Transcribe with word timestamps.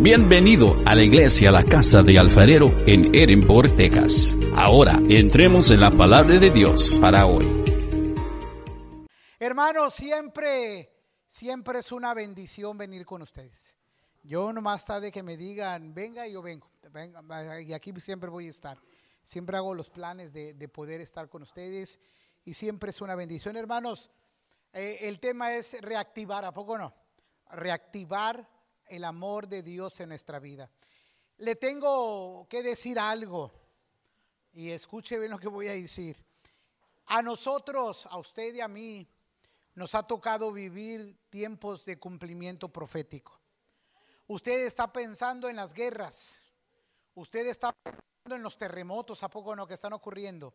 Bienvenido 0.00 0.76
a 0.86 0.94
la 0.94 1.02
iglesia 1.02 1.50
La 1.50 1.64
Casa 1.64 2.04
de 2.04 2.20
Alfarero 2.20 2.70
en 2.86 3.12
Edinburgh, 3.12 3.74
Texas. 3.74 4.36
Ahora 4.54 5.00
entremos 5.08 5.72
en 5.72 5.80
la 5.80 5.90
palabra 5.90 6.38
de 6.38 6.50
Dios 6.50 7.00
para 7.00 7.26
hoy. 7.26 7.44
Hermanos, 9.40 9.94
siempre, 9.94 10.88
siempre 11.26 11.80
es 11.80 11.90
una 11.90 12.14
bendición 12.14 12.78
venir 12.78 13.04
con 13.04 13.22
ustedes. 13.22 13.76
Yo 14.22 14.52
nomás 14.52 14.86
tarde 14.86 15.10
que 15.10 15.24
me 15.24 15.36
digan, 15.36 15.92
venga, 15.92 16.28
yo 16.28 16.42
vengo. 16.42 16.70
Y 17.66 17.72
aquí 17.72 17.92
siempre 17.98 18.30
voy 18.30 18.46
a 18.46 18.50
estar. 18.50 18.80
Siempre 19.24 19.56
hago 19.56 19.74
los 19.74 19.90
planes 19.90 20.32
de, 20.32 20.54
de 20.54 20.68
poder 20.68 21.00
estar 21.00 21.28
con 21.28 21.42
ustedes 21.42 21.98
y 22.44 22.54
siempre 22.54 22.90
es 22.90 23.00
una 23.00 23.16
bendición. 23.16 23.56
Hermanos, 23.56 24.10
eh, 24.72 24.98
el 25.02 25.18
tema 25.18 25.54
es 25.54 25.76
reactivar, 25.82 26.44
¿a 26.44 26.54
poco 26.54 26.78
no? 26.78 26.94
Reactivar 27.50 28.48
el 28.88 29.04
amor 29.04 29.48
de 29.48 29.62
Dios 29.62 30.00
en 30.00 30.10
nuestra 30.10 30.38
vida. 30.38 30.70
Le 31.38 31.56
tengo 31.56 32.46
que 32.48 32.62
decir 32.62 32.98
algo 32.98 33.52
y 34.52 34.70
escuche 34.70 35.18
bien 35.18 35.30
lo 35.30 35.38
que 35.38 35.48
voy 35.48 35.68
a 35.68 35.72
decir. 35.72 36.16
A 37.06 37.22
nosotros, 37.22 38.06
a 38.06 38.18
usted 38.18 38.54
y 38.54 38.60
a 38.60 38.68
mí, 38.68 39.08
nos 39.74 39.94
ha 39.94 40.02
tocado 40.02 40.52
vivir 40.52 41.16
tiempos 41.30 41.84
de 41.84 41.98
cumplimiento 41.98 42.68
profético. 42.68 43.38
Usted 44.26 44.66
está 44.66 44.92
pensando 44.92 45.48
en 45.48 45.56
las 45.56 45.72
guerras, 45.72 46.40
usted 47.14 47.46
está 47.46 47.72
pensando 47.72 48.36
en 48.36 48.42
los 48.42 48.58
terremotos, 48.58 49.22
¿a 49.22 49.30
poco 49.30 49.54
no? 49.54 49.66
que 49.66 49.74
están 49.74 49.92
ocurriendo. 49.92 50.52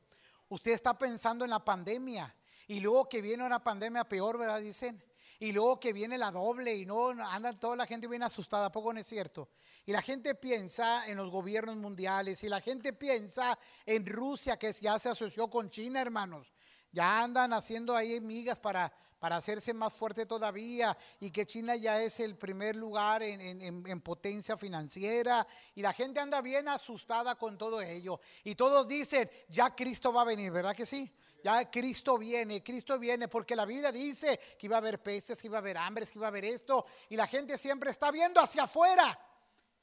Usted 0.49 0.71
está 0.71 0.97
pensando 0.97 1.45
en 1.45 1.51
la 1.51 1.63
pandemia 1.63 2.35
y 2.67 2.81
luego 2.81 3.07
que 3.07 3.21
viene 3.21 3.45
una 3.45 3.63
pandemia 3.63 4.03
peor, 4.03 4.37
¿verdad? 4.37 4.59
Dicen. 4.59 5.01
Y 5.39 5.51
luego 5.51 5.79
que 5.79 5.93
viene 5.93 6.17
la 6.17 6.31
doble 6.31 6.75
y 6.75 6.85
no 6.85 7.09
anda 7.09 7.57
toda 7.57 7.75
la 7.75 7.85
gente 7.85 8.07
bien 8.07 8.23
asustada, 8.23 8.67
¿a 8.67 8.71
poco 8.71 8.93
no 8.93 8.99
es 8.99 9.05
cierto? 9.05 9.49
Y 9.85 9.91
la 9.91 10.01
gente 10.01 10.35
piensa 10.35 11.07
en 11.07 11.17
los 11.17 11.29
gobiernos 11.29 11.75
mundiales 11.75 12.43
y 12.43 12.49
la 12.49 12.61
gente 12.61 12.93
piensa 12.93 13.57
en 13.85 14.05
Rusia 14.05 14.57
que 14.57 14.71
ya 14.71 14.97
se 14.97 15.09
asoció 15.09 15.49
con 15.49 15.69
China, 15.69 16.01
hermanos. 16.01 16.53
Ya 16.91 17.23
andan 17.23 17.51
haciendo 17.53 17.95
ahí 17.95 18.21
migas 18.21 18.59
para, 18.59 18.93
para 19.19 19.37
hacerse 19.37 19.73
más 19.73 19.93
fuerte 19.93 20.25
todavía 20.25 20.97
y 21.19 21.31
que 21.31 21.45
China 21.45 21.75
ya 21.75 22.01
es 22.01 22.19
el 22.19 22.35
primer 22.35 22.75
lugar 22.75 23.23
en, 23.23 23.39
en, 23.39 23.87
en, 23.87 24.01
potencia 24.01 24.55
financiera 24.57 25.47
y 25.75 25.81
la 25.81 25.93
gente 25.93 26.19
anda 26.19 26.41
bien 26.41 26.67
asustada 26.67 27.35
con 27.35 27.57
todo 27.57 27.81
ello. 27.81 28.19
Y 28.43 28.55
todos 28.55 28.87
dicen, 28.87 29.31
ya 29.49 29.73
Cristo 29.73 30.13
va 30.13 30.21
a 30.21 30.25
venir, 30.25 30.51
¿verdad 30.51 30.75
que 30.75 30.85
sí? 30.85 31.11
Ya 31.43 31.69
Cristo 31.69 32.17
viene, 32.17 32.63
Cristo 32.63 32.97
viene, 32.97 33.27
porque 33.27 33.53
la 33.53 33.65
Biblia 33.65 33.91
dice 33.91 34.39
que 34.57 34.67
iba 34.67 34.77
a 34.77 34.79
haber 34.79 35.03
peces, 35.03 35.41
que 35.41 35.47
iba 35.47 35.57
a 35.57 35.59
haber 35.59 35.77
hambres, 35.77 36.09
que 36.09 36.17
iba 36.17 36.27
a 36.27 36.29
haber 36.29 36.45
esto, 36.45 36.85
y 37.09 37.17
la 37.17 37.27
gente 37.27 37.57
siempre 37.57 37.91
está 37.91 38.11
viendo 38.11 38.39
hacia 38.39 38.63
afuera, 38.63 39.19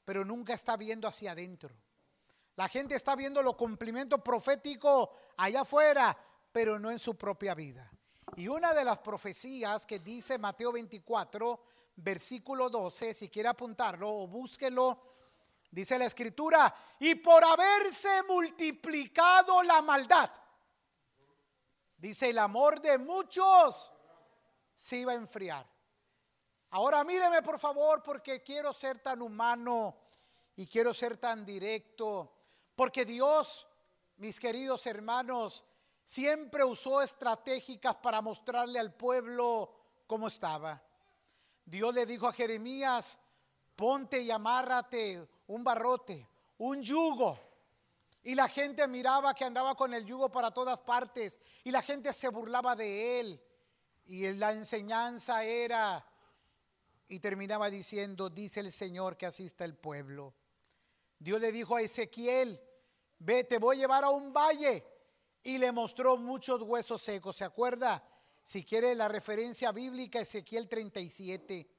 pero 0.03 0.25
nunca 0.25 0.55
está 0.55 0.75
viendo 0.75 1.07
hacia 1.07 1.33
adentro. 1.33 1.75
La 2.55 2.67
gente 2.67 2.95
está 2.95 3.15
viendo 3.15 3.43
lo 3.43 3.55
cumplimiento 3.55 4.23
profético 4.23 5.11
allá 5.37 5.61
afuera, 5.61 6.17
pero 6.51 6.79
no 6.79 6.89
en 6.89 6.97
su 6.97 7.15
propia 7.15 7.53
vida. 7.53 7.89
Y 8.35 8.47
una 8.47 8.73
de 8.73 8.83
las 8.83 8.97
profecías 8.97 9.85
que 9.85 9.99
dice 9.99 10.39
Mateo 10.39 10.71
24, 10.71 11.63
versículo 11.97 12.71
12, 12.71 13.13
si 13.13 13.29
quiere 13.29 13.49
apuntarlo 13.49 14.09
o 14.09 14.27
búsquelo, 14.27 14.99
dice 15.69 15.99
la 15.99 16.05
escritura, 16.05 16.73
y 16.99 17.15
por 17.15 17.43
haberse 17.43 18.23
multiplicado 18.23 19.61
la 19.61 19.81
maldad, 19.83 20.31
dice 22.01 22.31
el 22.31 22.39
amor 22.39 22.81
de 22.81 22.97
muchos 22.97 23.91
se 24.73 24.97
iba 24.97 25.11
a 25.11 25.15
enfriar. 25.15 25.67
Ahora 26.71 27.03
míreme 27.03 27.43
por 27.43 27.59
favor 27.59 28.01
porque 28.01 28.41
quiero 28.41 28.73
ser 28.73 28.99
tan 28.99 29.21
humano 29.21 29.95
y 30.55 30.65
quiero 30.65 30.93
ser 30.93 31.17
tan 31.17 31.45
directo, 31.45 32.33
porque 32.75 33.05
Dios, 33.05 33.67
mis 34.17 34.39
queridos 34.39 34.87
hermanos, 34.87 35.63
siempre 36.03 36.63
usó 36.63 37.01
estratégicas 37.01 37.95
para 37.95 38.21
mostrarle 38.21 38.79
al 38.79 38.93
pueblo 38.93 39.71
cómo 40.07 40.27
estaba. 40.27 40.81
Dios 41.63 41.93
le 41.93 42.05
dijo 42.07 42.27
a 42.27 42.33
Jeremías, 42.33 43.17
ponte 43.75 44.21
y 44.21 44.31
amárrate 44.31 45.29
un 45.47 45.63
barrote, 45.63 46.27
un 46.57 46.81
yugo. 46.81 47.50
Y 48.23 48.35
la 48.35 48.47
gente 48.47 48.87
miraba 48.87 49.33
que 49.33 49.45
andaba 49.45 49.75
con 49.75 49.93
el 49.93 50.05
yugo 50.05 50.29
para 50.29 50.51
todas 50.51 50.77
partes 50.79 51.39
y 51.63 51.71
la 51.71 51.81
gente 51.81 52.13
se 52.13 52.29
burlaba 52.29 52.75
de 52.75 53.19
él. 53.19 53.41
Y 54.05 54.31
la 54.33 54.51
enseñanza 54.51 55.43
era, 55.43 56.05
y 57.07 57.19
terminaba 57.19 57.69
diciendo, 57.69 58.29
dice 58.29 58.59
el 58.59 58.71
Señor 58.71 59.17
que 59.17 59.25
así 59.25 59.45
está 59.45 59.65
el 59.65 59.75
pueblo. 59.75 60.35
Dios 61.17 61.41
le 61.41 61.51
dijo 61.51 61.75
a 61.75 61.81
Ezequiel, 61.81 62.61
ve, 63.19 63.43
te 63.43 63.57
voy 63.57 63.77
a 63.77 63.79
llevar 63.79 64.03
a 64.03 64.09
un 64.09 64.31
valle 64.31 64.85
y 65.43 65.57
le 65.57 65.71
mostró 65.71 66.17
muchos 66.17 66.61
huesos 66.61 67.01
secos. 67.01 67.37
¿Se 67.37 67.43
acuerda? 67.43 68.03
Si 68.43 68.63
quiere 68.63 68.95
la 68.95 69.07
referencia 69.07 69.71
bíblica, 69.71 70.19
Ezequiel 70.19 70.67
37. 70.67 71.69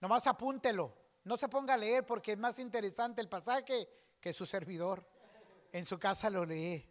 Nomás 0.00 0.26
apúntelo. 0.26 0.96
No 1.24 1.36
se 1.36 1.48
ponga 1.48 1.74
a 1.74 1.76
leer 1.76 2.04
porque 2.04 2.32
es 2.32 2.38
más 2.38 2.58
interesante 2.58 3.20
el 3.20 3.28
pasaje 3.28 3.88
que 4.20 4.32
su 4.32 4.46
servidor. 4.46 5.06
En 5.72 5.86
su 5.86 5.98
casa 5.98 6.28
lo 6.30 6.44
lee. 6.44 6.86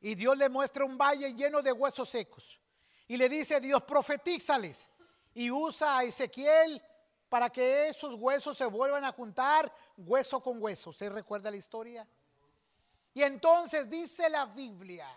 Y 0.00 0.14
Dios 0.14 0.36
le 0.36 0.48
muestra 0.48 0.84
un 0.84 0.96
valle 0.96 1.34
lleno 1.34 1.62
de 1.62 1.72
huesos 1.72 2.08
secos. 2.08 2.60
Y 3.08 3.16
le 3.16 3.28
dice, 3.28 3.60
Dios, 3.60 3.82
profetízales. 3.82 4.88
Y 5.34 5.50
usa 5.50 5.98
a 5.98 6.04
Ezequiel 6.04 6.80
para 7.28 7.50
que 7.50 7.88
esos 7.88 8.14
huesos 8.14 8.56
se 8.56 8.66
vuelvan 8.66 9.04
a 9.04 9.12
juntar 9.12 9.72
hueso 9.96 10.40
con 10.40 10.62
hueso. 10.62 10.90
¿Usted 10.90 11.10
recuerda 11.10 11.50
la 11.50 11.56
historia? 11.56 12.06
Y 13.12 13.22
entonces 13.22 13.88
dice 13.90 14.28
la 14.28 14.46
Biblia 14.46 15.08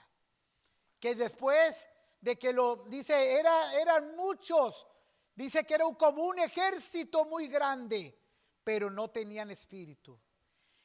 que 0.99 1.16
después 1.16 1.88
de 2.22 2.38
que 2.38 2.53
lo 2.53 2.85
dice, 2.88 3.34
era, 3.34 3.73
eran 3.79 4.16
muchos, 4.16 4.88
dice 5.35 5.66
que 5.66 5.75
era 5.75 5.85
como 5.97 6.23
un 6.23 6.39
ejército 6.39 7.25
muy 7.25 7.47
grande, 7.47 8.17
pero 8.63 8.89
no 8.89 9.09
tenían 9.09 9.51
espíritu. 9.51 10.19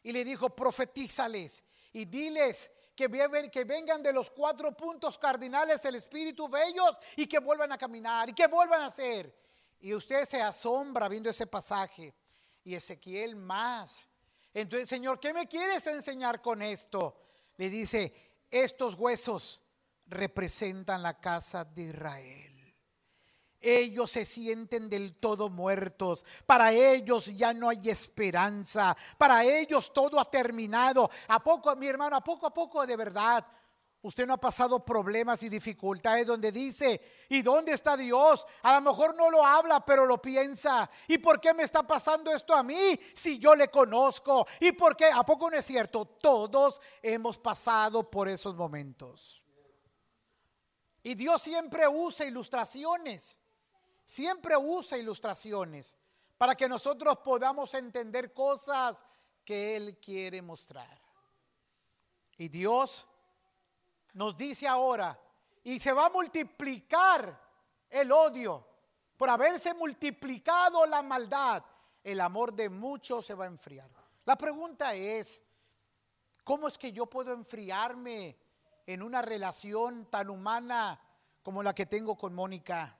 Y 0.02 0.12
le 0.12 0.24
dijo, 0.24 0.50
profetízales 0.50 1.64
y 1.92 2.04
diles 2.06 2.70
que, 2.94 3.08
que 3.52 3.64
vengan 3.64 4.02
de 4.02 4.12
los 4.12 4.30
cuatro 4.30 4.76
puntos 4.76 5.18
cardinales 5.18 5.84
el 5.84 5.94
espíritu 5.94 6.48
de 6.48 6.64
ellos 6.68 6.98
y 7.16 7.26
que 7.26 7.38
vuelvan 7.38 7.72
a 7.72 7.78
caminar 7.78 8.28
y 8.28 8.34
que 8.34 8.46
vuelvan 8.46 8.82
a 8.82 8.86
hacer. 8.86 9.34
Y 9.80 9.94
usted 9.94 10.24
se 10.24 10.40
asombra 10.40 11.08
viendo 11.08 11.30
ese 11.30 11.46
pasaje. 11.46 12.14
Y 12.64 12.74
Ezequiel 12.74 13.34
más 13.34 14.06
entonces, 14.54 14.88
Señor, 14.88 15.18
¿qué 15.18 15.32
me 15.32 15.48
quieres 15.48 15.86
enseñar 15.86 16.42
con 16.42 16.62
esto? 16.62 17.16
Le 17.56 17.70
dice, 17.70 18.12
estos 18.50 18.94
huesos 18.94 19.60
representan 20.06 21.02
la 21.02 21.18
casa 21.18 21.64
de 21.64 21.84
Israel. 21.84 22.51
Ellos 23.62 24.10
se 24.10 24.24
sienten 24.24 24.90
del 24.90 25.14
todo 25.14 25.48
muertos. 25.48 26.26
Para 26.44 26.72
ellos 26.72 27.26
ya 27.36 27.54
no 27.54 27.68
hay 27.68 27.88
esperanza. 27.88 28.96
Para 29.16 29.44
ellos 29.44 29.92
todo 29.92 30.20
ha 30.20 30.30
terminado. 30.30 31.08
A 31.28 31.42
poco, 31.42 31.74
mi 31.76 31.86
hermano, 31.86 32.16
a 32.16 32.24
poco 32.24 32.46
a 32.46 32.52
poco 32.52 32.86
de 32.86 32.96
verdad 32.96 33.46
Usted 34.04 34.26
no 34.26 34.34
ha 34.34 34.40
pasado 34.40 34.84
problemas 34.84 35.44
y 35.44 35.48
dificultades 35.48 36.26
donde 36.26 36.50
dice, 36.50 37.00
¿y 37.28 37.40
dónde 37.40 37.72
está 37.72 37.96
Dios? 37.96 38.44
A 38.62 38.74
lo 38.74 38.80
mejor 38.80 39.14
no 39.14 39.30
lo 39.30 39.46
habla, 39.46 39.84
pero 39.84 40.04
lo 40.06 40.20
piensa. 40.20 40.90
¿Y 41.06 41.18
por 41.18 41.40
qué 41.40 41.54
me 41.54 41.62
está 41.62 41.86
pasando 41.86 42.32
esto 42.32 42.52
a 42.52 42.64
mí 42.64 42.98
si 43.14 43.38
yo 43.38 43.54
le 43.54 43.68
conozco? 43.68 44.44
¿Y 44.58 44.72
por 44.72 44.96
qué? 44.96 45.04
¿A 45.04 45.22
poco 45.22 45.48
no 45.48 45.56
es 45.56 45.64
cierto? 45.64 46.04
Todos 46.04 46.80
hemos 47.00 47.38
pasado 47.38 48.10
por 48.10 48.28
esos 48.28 48.56
momentos. 48.56 49.40
Y 51.04 51.14
Dios 51.14 51.40
siempre 51.40 51.86
usa 51.86 52.26
ilustraciones. 52.26 53.38
Siempre 54.04 54.56
usa 54.56 54.98
ilustraciones 54.98 55.96
para 56.36 56.54
que 56.54 56.68
nosotros 56.68 57.18
podamos 57.24 57.72
entender 57.74 58.32
cosas 58.32 59.04
que 59.44 59.76
Él 59.76 59.98
quiere 59.98 60.42
mostrar. 60.42 61.00
Y 62.36 62.48
Dios 62.48 63.06
nos 64.14 64.36
dice 64.36 64.66
ahora, 64.66 65.18
y 65.64 65.78
se 65.78 65.92
va 65.92 66.06
a 66.06 66.10
multiplicar 66.10 67.40
el 67.88 68.10
odio. 68.10 68.66
Por 69.16 69.30
haberse 69.30 69.72
multiplicado 69.74 70.84
la 70.86 71.02
maldad, 71.02 71.64
el 72.02 72.20
amor 72.20 72.52
de 72.52 72.68
muchos 72.68 73.24
se 73.26 73.34
va 73.34 73.44
a 73.44 73.48
enfriar. 73.48 73.88
La 74.24 74.36
pregunta 74.36 74.94
es, 74.94 75.42
¿cómo 76.42 76.66
es 76.66 76.76
que 76.76 76.92
yo 76.92 77.06
puedo 77.06 77.32
enfriarme 77.32 78.36
en 78.86 79.02
una 79.02 79.22
relación 79.22 80.06
tan 80.06 80.30
humana 80.30 81.00
como 81.42 81.62
la 81.62 81.74
que 81.74 81.86
tengo 81.86 82.16
con 82.16 82.34
Mónica? 82.34 82.98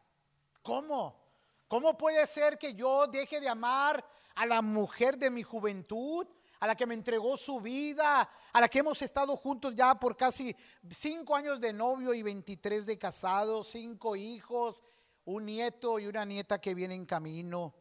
¿Cómo? 0.63 1.21
¿Cómo 1.69 1.97
puede 1.97 2.27
ser 2.27 2.59
que 2.59 2.75
yo 2.75 3.07
deje 3.07 3.41
de 3.41 3.49
amar 3.49 4.05
a 4.35 4.47
la 4.47 4.63
mujer 4.63 5.19
de 5.19 5.31
mi 5.31 5.43
juventud? 5.43 6.27
a 6.63 6.67
la 6.69 6.77
que 6.77 6.87
me 6.87 6.95
entregó 6.95 7.37
su 7.37 7.61
vida, 7.61 8.31
a 8.53 8.61
la 8.61 8.69
que 8.69 8.79
hemos 8.79 9.03
estado 9.03 9.37
juntos 9.37 9.75
ya 9.75 9.97
por 9.97 10.17
casi 10.17 10.55
cinco 10.93 11.35
años 11.35 11.61
de 11.61 11.73
novio 11.73 12.15
y 12.15 12.23
23 12.23 12.87
de 12.87 12.97
casado, 12.97 13.65
cinco 13.65 14.15
hijos, 14.15 14.85
un 15.25 15.47
nieto 15.47 15.99
y 15.99 16.07
una 16.07 16.25
nieta 16.25 16.61
que 16.61 16.73
viene 16.73 16.95
en 16.95 17.05
camino. 17.05 17.75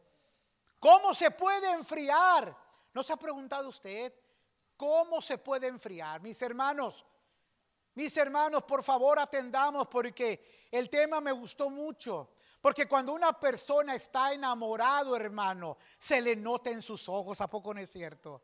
¿Cómo 0.80 1.14
se 1.14 1.30
puede 1.30 1.70
enfriar? 1.70 2.56
¿No 2.92 3.04
se 3.04 3.12
ha 3.12 3.16
preguntado 3.16 3.68
usted 3.68 4.12
cómo 4.76 5.22
se 5.22 5.38
puede 5.38 5.68
enfriar? 5.68 6.20
Mis 6.20 6.42
hermanos, 6.42 7.04
mis 7.94 8.16
hermanos, 8.16 8.64
por 8.64 8.82
favor 8.82 9.20
atendamos 9.20 9.86
porque 9.86 10.66
el 10.72 10.90
tema 10.90 11.20
me 11.20 11.30
gustó 11.30 11.70
mucho. 11.70 12.30
Porque 12.62 12.86
cuando 12.86 13.12
una 13.12 13.38
persona 13.38 13.96
está 13.96 14.32
enamorado, 14.32 15.16
hermano, 15.16 15.76
se 15.98 16.22
le 16.22 16.36
nota 16.36 16.70
en 16.70 16.80
sus 16.80 17.08
ojos, 17.08 17.40
¿a 17.40 17.50
poco 17.50 17.74
no 17.74 17.80
es 17.80 17.90
cierto? 17.90 18.42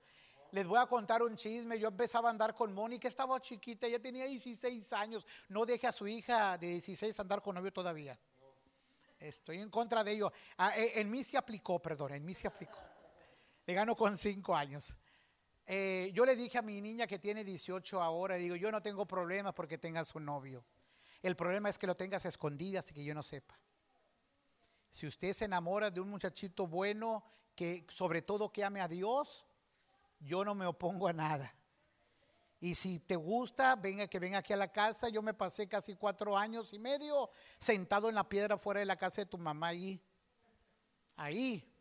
Les 0.51 0.67
voy 0.67 0.81
a 0.81 0.87
contar 0.87 1.23
un 1.23 1.37
chisme. 1.37 1.79
Yo 1.79 1.87
empezaba 1.87 2.29
a 2.29 2.33
andar 2.33 2.53
con 2.53 2.75
Mónica, 2.75 3.07
estaba 3.07 3.41
chiquita, 3.41 3.87
ella 3.87 4.01
tenía 4.01 4.25
16 4.25 4.93
años. 4.95 5.25
No 5.49 5.65
deje 5.65 5.87
a 5.87 5.93
su 5.93 6.09
hija 6.09 6.59
de 6.59 6.67
16 6.67 7.21
andar 7.21 7.41
con 7.41 7.55
novio 7.55 7.73
todavía. 7.73 8.19
Estoy 9.21 9.59
en 9.59 9.71
contra 9.71 10.03
de 10.03 10.11
ello. 10.11 10.33
Ah, 10.57 10.77
eh, 10.77 10.95
en 10.97 11.09
mí 11.13 11.23
se 11.23 11.39
aplicó, 11.39 11.79
perdón, 11.79 12.15
en 12.15 12.25
mí 12.25 12.35
se 12.35 12.49
aplicó. 12.49 12.81
Le 13.67 13.73
gano 13.73 13.95
con 13.95 14.17
5 14.17 14.57
años. 14.57 14.97
Eh, 15.65 16.11
yo 16.13 16.27
le 16.27 16.35
dije 16.35 16.59
a 16.59 16.63
mi 16.63 16.81
niña 16.81 17.07
que 17.07 17.21
tiene 17.21 17.45
18 17.45 18.03
ahora, 18.03 18.35
digo, 18.35 18.57
yo 18.57 18.73
no 18.73 18.83
tengo 18.83 19.07
problemas 19.07 19.55
porque 19.55 19.79
tengas 19.79 20.13
un 20.17 20.25
novio. 20.25 20.65
El 21.23 21.37
problema 21.37 21.69
es 21.69 21.79
que 21.79 21.87
lo 21.87 21.95
tengas 21.95 22.27
a 22.27 22.31
escondidas 22.31 22.91
y 22.91 22.95
que 22.95 23.05
yo 23.05 23.15
no 23.15 23.23
sepa. 23.23 23.57
Si 24.99 25.07
usted 25.07 25.33
se 25.33 25.45
enamora 25.45 25.93
de 25.93 26.01
un 26.01 26.11
muchachito 26.11 26.67
bueno, 26.67 27.23
que 27.55 27.87
sobre 27.89 28.21
todo 28.21 28.51
que 28.51 28.65
ame 28.65 28.81
a 28.81 28.89
Dios, 28.89 29.45
yo 30.19 30.45
no 30.45 30.57
me 30.57 30.67
opongo 30.67 31.07
a 31.07 31.13
nada. 31.13 31.55
Y 32.59 32.75
si 32.75 32.99
te 32.99 33.15
gusta, 33.15 33.77
venga 33.77 34.09
que 34.09 34.19
venga 34.19 34.39
aquí 34.39 34.53
a 34.55 34.57
la 34.57 34.73
casa. 34.73 35.09
Yo 35.09 35.23
me 35.23 35.35
pasé 35.35 35.69
casi 35.69 35.95
cuatro 35.95 36.37
años 36.37 36.73
y 36.73 36.81
medio 36.81 37.31
sentado 37.61 38.09
en 38.09 38.17
la 38.17 38.29
piedra 38.29 38.59
fuera 38.59 38.81
de 38.81 38.87
la 38.87 38.97
casa 38.97 39.21
de 39.21 39.27
tu 39.27 39.39
mamá 39.39 39.69
ahí. 39.69 40.03
Ahí. 41.15 41.73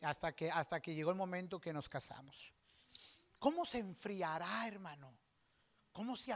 Hasta 0.00 0.30
que, 0.32 0.48
hasta 0.48 0.78
que 0.78 0.94
llegó 0.94 1.10
el 1.10 1.16
momento 1.16 1.60
que 1.60 1.72
nos 1.72 1.88
casamos. 1.88 2.52
¿Cómo 3.40 3.66
se 3.66 3.78
enfriará, 3.78 4.64
hermano? 4.68 5.12
¿Cómo 5.98 6.16
se, 6.16 6.30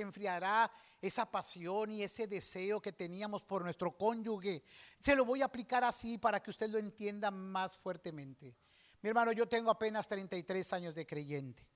enfriará 0.00 0.70
esa 1.02 1.28
pasión 1.28 1.90
y 1.90 2.04
ese 2.04 2.28
deseo 2.28 2.80
que 2.80 2.92
teníamos 2.92 3.42
por 3.42 3.64
nuestro 3.64 3.96
cónyuge? 3.96 4.62
Se 5.00 5.16
lo 5.16 5.24
voy 5.24 5.42
a 5.42 5.46
aplicar 5.46 5.82
así 5.82 6.18
para 6.18 6.40
que 6.40 6.50
usted 6.50 6.70
lo 6.70 6.78
entienda 6.78 7.32
más 7.32 7.76
fuertemente. 7.76 8.54
Mi 9.02 9.08
hermano, 9.08 9.32
yo 9.32 9.48
tengo 9.48 9.72
apenas 9.72 10.06
33 10.06 10.72
años 10.72 10.94
de 10.94 11.04
creyente. 11.04 11.66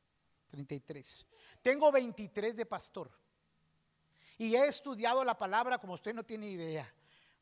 33. 0.47 1.27
Tengo 1.61 1.91
23 1.91 2.55
de 2.55 2.65
pastor. 2.65 3.11
Y 4.39 4.55
he 4.55 4.69
estudiado 4.69 5.25
la 5.25 5.37
palabra 5.37 5.79
como 5.79 5.95
usted 5.95 6.15
no 6.15 6.23
tiene 6.23 6.47
idea. 6.47 6.95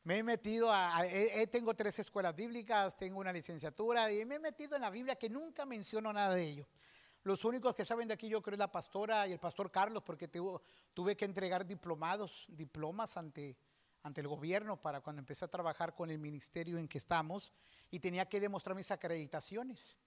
Me 0.03 0.17
he 0.17 0.23
metido 0.23 0.73
a, 0.73 1.03
tengo 1.51 1.75
tres 1.75 1.99
escuelas 1.99 2.35
bíblicas, 2.35 2.97
tengo 2.97 3.19
una 3.19 3.31
licenciatura 3.31 4.11
y 4.11 4.25
me 4.25 4.37
he 4.37 4.39
metido 4.39 4.75
en 4.75 4.81
la 4.81 4.89
Biblia 4.89 5.15
que 5.15 5.29
nunca 5.29 5.63
menciono 5.63 6.11
nada 6.11 6.33
de 6.33 6.43
ello. 6.43 6.67
Los 7.23 7.45
únicos 7.45 7.75
que 7.75 7.85
saben 7.85 8.07
de 8.07 8.15
aquí 8.15 8.27
yo 8.27 8.41
creo 8.41 8.55
es 8.55 8.59
la 8.59 8.71
pastora 8.71 9.27
y 9.27 9.33
el 9.33 9.39
pastor 9.39 9.71
Carlos 9.71 10.01
porque 10.03 10.27
tuve 10.27 11.15
que 11.15 11.25
entregar 11.25 11.65
diplomados, 11.65 12.45
diplomas 12.47 13.15
ante, 13.15 13.57
ante 14.01 14.21
el 14.21 14.27
gobierno 14.27 14.81
para 14.81 15.01
cuando 15.01 15.19
empecé 15.19 15.45
a 15.45 15.47
trabajar 15.47 15.93
con 15.93 16.09
el 16.09 16.17
ministerio 16.17 16.79
en 16.79 16.87
que 16.87 16.97
estamos 16.97 17.51
y 17.91 17.99
tenía 17.99 18.27
que 18.27 18.39
demostrar 18.39 18.75
mis 18.75 18.89
acreditaciones. 18.89 19.97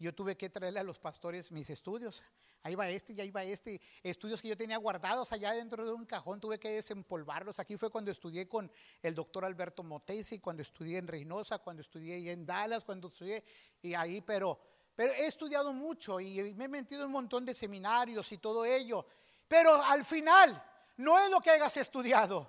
Yo 0.00 0.14
tuve 0.14 0.34
que 0.34 0.48
traerle 0.48 0.80
a 0.80 0.82
los 0.82 0.98
pastores 0.98 1.52
mis 1.52 1.68
estudios. 1.68 2.22
Ahí 2.62 2.74
va 2.74 2.88
este 2.88 3.12
y 3.12 3.20
ahí 3.20 3.30
va 3.30 3.44
este. 3.44 3.80
Estudios 4.02 4.40
que 4.40 4.48
yo 4.48 4.56
tenía 4.56 4.78
guardados 4.78 5.30
allá 5.30 5.52
dentro 5.52 5.84
de 5.84 5.92
un 5.92 6.06
cajón, 6.06 6.40
tuve 6.40 6.58
que 6.58 6.70
desempolvarlos. 6.70 7.58
Aquí 7.58 7.76
fue 7.76 7.90
cuando 7.90 8.10
estudié 8.10 8.48
con 8.48 8.72
el 9.02 9.14
doctor 9.14 9.44
Alberto 9.44 9.82
Motesi, 9.82 10.40
cuando 10.40 10.62
estudié 10.62 10.96
en 10.98 11.06
Reynosa, 11.06 11.58
cuando 11.58 11.82
estudié 11.82 12.32
en 12.32 12.46
Dallas, 12.46 12.82
cuando 12.82 13.08
estudié 13.08 13.44
y 13.82 13.92
ahí, 13.92 14.22
pero, 14.22 14.58
pero 15.00 15.14
he 15.14 15.28
estudiado 15.28 15.72
mucho 15.72 16.20
y 16.20 16.52
me 16.52 16.66
he 16.66 16.68
metido 16.68 17.00
en 17.00 17.06
un 17.06 17.12
montón 17.12 17.46
de 17.46 17.54
seminarios 17.54 18.30
y 18.32 18.36
todo 18.36 18.66
ello. 18.66 19.06
Pero 19.48 19.82
al 19.82 20.04
final, 20.04 20.62
no 20.98 21.18
es 21.18 21.30
lo 21.30 21.40
que 21.40 21.48
hayas 21.48 21.74
estudiado. 21.78 22.46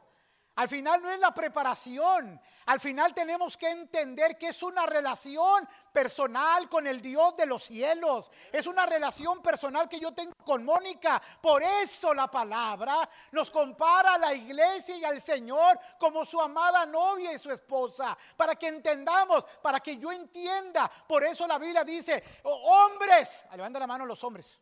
Al 0.56 0.68
final 0.68 1.02
no 1.02 1.10
es 1.10 1.20
la 1.20 1.34
preparación. 1.34 2.40
Al 2.66 2.80
final 2.80 3.14
tenemos 3.14 3.56
que 3.58 3.70
entender 3.70 4.38
que 4.38 4.50
es 4.50 4.62
una 4.62 4.86
relación 4.86 5.68
personal 5.94 6.68
con 6.68 6.86
el 6.88 7.02
Dios 7.02 7.36
de 7.38 7.46
los 7.46 7.64
cielos. 7.64 8.30
Es 8.52 8.68
una 8.68 8.86
relación 8.86 9.42
personal 9.42 9.88
que 9.88 10.00
yo 10.00 10.14
tengo 10.14 10.36
con 10.44 10.66
Mónica. 10.66 11.22
Por 11.42 11.64
eso 11.64 12.14
la 12.14 12.30
palabra 12.30 13.10
nos 13.32 13.50
compara 13.50 14.16
a 14.16 14.18
la 14.18 14.34
iglesia 14.34 14.98
y 14.98 15.06
al 15.06 15.22
Señor 15.22 15.80
como 15.98 16.26
su 16.26 16.40
amada 16.42 16.86
novia 16.86 17.32
y 17.34 17.40
su 17.40 17.50
esposa. 17.50 18.18
Para 18.36 18.56
que 18.56 18.68
entendamos, 18.68 19.46
para 19.62 19.80
que 19.80 19.98
yo 19.98 20.12
entienda. 20.12 20.92
Por 21.08 21.24
eso 21.24 21.48
la 21.48 21.58
Biblia 21.58 21.86
dice, 21.86 22.24
oh, 22.44 22.86
hombres, 22.86 23.46
levanta 23.56 23.80
la 23.80 23.88
mano 23.88 24.06
los 24.06 24.22
hombres. 24.26 24.60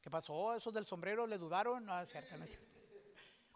¿Qué 0.00 0.10
pasó? 0.10 0.54
¿Esos 0.54 0.72
del 0.72 0.84
sombrero 0.84 1.26
le 1.26 1.38
dudaron? 1.38 1.84
No, 1.84 2.00
es. 2.00 2.12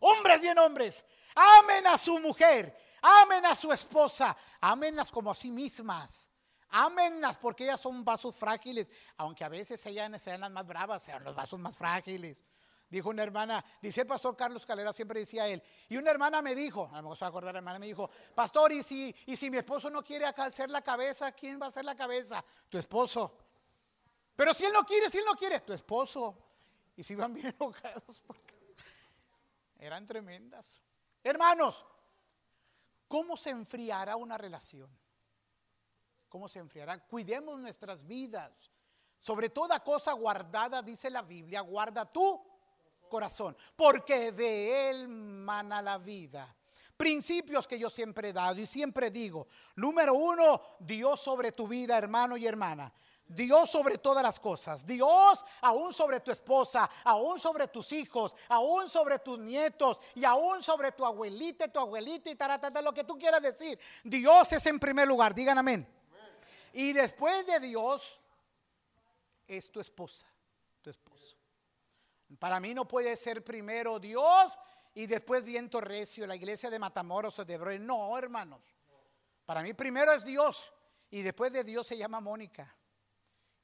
Hombres 0.01 0.41
bien 0.41 0.59
hombres, 0.59 1.05
amen 1.35 1.87
a 1.87 1.99
su 1.99 2.19
mujer, 2.19 2.77
amen 3.03 3.47
a 3.47 3.55
su 3.55 3.73
esposa, 3.73 4.37
amenlas 4.61 5.11
como 5.11 5.31
a 5.31 5.35
sí 5.35 5.51
mismas. 5.51 6.31
Amenlas 6.71 7.39
porque 7.39 7.65
ellas 7.65 7.81
son 7.81 8.05
vasos 8.05 8.37
frágiles, 8.37 8.91
aunque 9.17 9.45
a 9.45 9.49
veces 9.49 9.85
ellas 9.87 10.21
sean 10.21 10.41
las 10.41 10.51
más 10.51 10.67
bravas, 10.67 11.03
sean 11.03 11.23
los 11.25 11.35
vasos 11.35 11.59
más 11.59 11.77
frágiles. 11.77 12.45
Dijo 12.89 13.09
una 13.09 13.23
hermana, 13.23 13.65
dice 13.83 14.03
el 14.03 14.07
pastor 14.07 14.37
Carlos 14.37 14.65
Calera, 14.65 14.93
siempre 14.93 15.21
decía 15.21 15.49
él. 15.49 15.63
Y 15.89 15.97
una 15.97 16.11
hermana 16.11 16.41
me 16.41 16.55
dijo, 16.55 16.89
a 16.93 16.97
lo 16.97 17.03
mejor 17.03 17.17
se 17.17 17.25
va 17.25 17.27
a 17.27 17.31
acordar, 17.31 17.55
la 17.55 17.59
hermana 17.59 17.79
me 17.79 17.87
dijo, 17.87 18.09
pastor, 18.35 18.73
¿y 18.73 18.83
si, 18.83 19.15
y 19.27 19.37
si 19.37 19.51
mi 19.51 19.57
esposo 19.57 19.91
no 19.91 20.05
quiere 20.05 20.27
hacer 20.27 20.71
la 20.71 20.83
cabeza, 20.83 21.33
¿quién 21.33 21.61
va 21.61 21.67
a 21.67 21.69
hacer 21.69 21.85
la 21.85 21.97
cabeza? 21.97 22.45
Tu 22.69 22.79
esposo. 22.79 23.37
Pero 24.37 24.55
si 24.55 24.65
él 24.65 24.73
no 24.73 24.85
quiere, 24.85 25.11
si 25.11 25.19
él 25.19 25.25
no 25.25 25.35
quiere, 25.35 25.61
tu 25.61 25.73
esposo. 25.73 26.37
Y 26.97 27.03
si 27.03 27.15
van 27.15 27.35
bien 27.35 27.49
enojados 27.61 28.23
porque 28.27 28.56
eran 29.87 30.07
tremendas. 30.07 30.81
Hermanos, 31.23 31.85
¿cómo 33.09 33.37
se 33.37 33.51
enfriará 33.51 34.17
una 34.17 34.37
relación? 34.37 34.91
¿Cómo 36.29 36.49
se 36.49 36.59
enfriará? 36.59 36.99
Cuidemos 37.07 37.59
nuestras 37.59 38.07
vidas. 38.07 38.71
Sobre 39.19 39.49
toda 39.49 39.83
cosa 39.83 40.13
guardada, 40.13 40.83
dice 40.83 41.09
la 41.09 41.23
Biblia, 41.23 41.63
guarda 41.63 42.05
tu 42.05 42.45
corazón, 43.09 43.57
porque 43.75 44.33
de 44.33 44.91
él 44.91 45.09
mana 45.09 45.81
la 45.81 45.97
vida. 45.99 46.55
Principios 46.97 47.67
que 47.67 47.79
yo 47.79 47.91
siempre 47.91 48.31
he 48.31 48.33
dado 48.33 48.61
y 48.61 48.67
siempre 48.67 49.11
digo. 49.11 49.49
Número 49.77 50.15
uno, 50.15 50.61
Dios 50.79 51.21
sobre 51.21 51.53
tu 51.53 51.69
vida, 51.69 51.97
hermano 51.97 52.37
y 52.37 52.47
hermana. 52.47 52.93
Dios 53.29 53.71
sobre 53.71 53.99
todas 53.99 54.23
las 54.23 54.39
cosas. 54.39 54.87
Dios 54.87 55.45
aún 55.61 55.93
sobre 55.93 56.21
tu 56.21 56.31
esposa, 56.31 56.89
aún 57.05 57.41
sobre 57.41 57.69
tus 57.69 57.93
hijos, 57.93 58.35
aún 58.49 58.89
sobre 58.89 59.19
tus 59.19 59.39
nietos 59.39 60.01
y 60.15 60.25
aún 60.25 60.63
sobre 60.63 60.93
tu 60.93 61.05
abuelita 61.05 61.69
tu 61.69 61.81
abuelita 61.81 62.31
y 62.31 62.37
taratata, 62.37 62.81
lo 62.81 62.95
que 62.95 63.05
tú 63.05 63.19
quieras 63.19 63.43
decir. 63.43 63.79
Dios 64.05 64.53
es 64.53 64.65
en 64.67 64.79
primer 64.79 65.09
lugar, 65.09 65.35
digan 65.35 65.59
amén. 65.59 65.87
Y 66.73 66.93
después 66.93 67.47
de 67.47 67.59
Dios 67.59 68.19
es 69.47 69.71
tu 69.71 69.81
esposa, 69.81 70.27
tu 70.83 70.91
esposo. 70.91 71.37
Para 72.39 72.61
mí 72.61 72.75
no 72.75 72.87
puede 72.87 73.17
ser 73.17 73.45
primero 73.45 73.99
Dios 73.99 74.59
y 74.95 75.07
después 75.07 75.45
viento 75.45 75.81
recio, 75.81 76.27
la 76.27 76.37
iglesia 76.37 76.71
de 76.71 76.79
Matamoros 76.79 77.39
o 77.39 77.45
de 77.45 77.59
Broy. 77.59 77.79
No, 77.79 78.17
hermanos. 78.19 78.61
Para 79.45 79.63
mí 79.63 79.73
primero 79.75 80.13
es 80.13 80.25
Dios 80.25 80.71
y 81.11 81.23
después 81.23 81.53
de 81.53 81.65
Dios 81.65 81.87
se 81.87 81.97
llama 81.97 82.21
Mónica. 82.21 82.75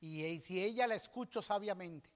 Y 0.03 0.41
si 0.41 0.63
ella 0.63 0.89
la 0.89 0.97
escucho 0.97 1.41
sabiamente, 1.41 2.11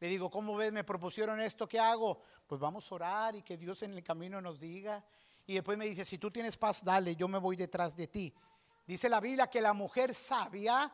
le 0.00 0.08
digo, 0.08 0.28
¿cómo 0.28 0.56
ves? 0.56 0.72
Me 0.72 0.82
propusieron 0.82 1.40
esto, 1.40 1.68
¿qué 1.68 1.78
hago? 1.78 2.20
Pues 2.44 2.60
vamos 2.60 2.90
a 2.90 2.94
orar 2.96 3.36
y 3.36 3.42
que 3.42 3.56
Dios 3.56 3.82
en 3.84 3.94
el 3.94 4.02
camino 4.02 4.40
nos 4.40 4.58
diga. 4.58 5.04
Y 5.46 5.54
después 5.54 5.78
me 5.78 5.86
dice, 5.86 6.04
si 6.04 6.18
tú 6.18 6.32
tienes 6.32 6.56
paz, 6.56 6.84
dale, 6.84 7.14
yo 7.14 7.28
me 7.28 7.38
voy 7.38 7.54
detrás 7.54 7.94
de 7.94 8.08
ti. 8.08 8.34
Dice 8.84 9.08
la 9.08 9.20
Biblia 9.20 9.48
que 9.48 9.60
la 9.60 9.72
mujer 9.72 10.12
sabia 10.12 10.92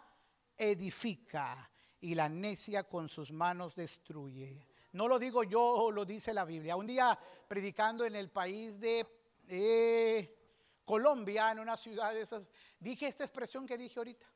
edifica 0.59 1.71
y 2.03 2.15
la 2.15 2.29
necia 2.29 2.85
con 2.85 3.09
sus 3.09 3.33
manos 3.33 3.75
destruye. 3.75 4.67
No 4.93 5.09
lo 5.09 5.19
digo 5.19 5.43
yo, 5.43 5.91
lo 5.91 6.05
dice 6.05 6.35
la 6.35 6.45
Biblia. 6.45 6.77
Un 6.77 6.87
día 6.87 7.19
predicando 7.49 8.05
en 8.05 8.15
el 8.15 8.29
país 8.29 8.79
de 8.79 9.07
eh, 9.49 10.37
Colombia, 10.85 11.51
en 11.51 11.61
una 11.61 11.79
ciudad 11.79 12.13
de 12.13 12.21
esas, 12.21 12.47
dije 12.79 13.07
esta 13.07 13.25
expresión 13.25 13.67
que 13.67 13.79
dije 13.79 13.99
ahorita. 13.99 14.27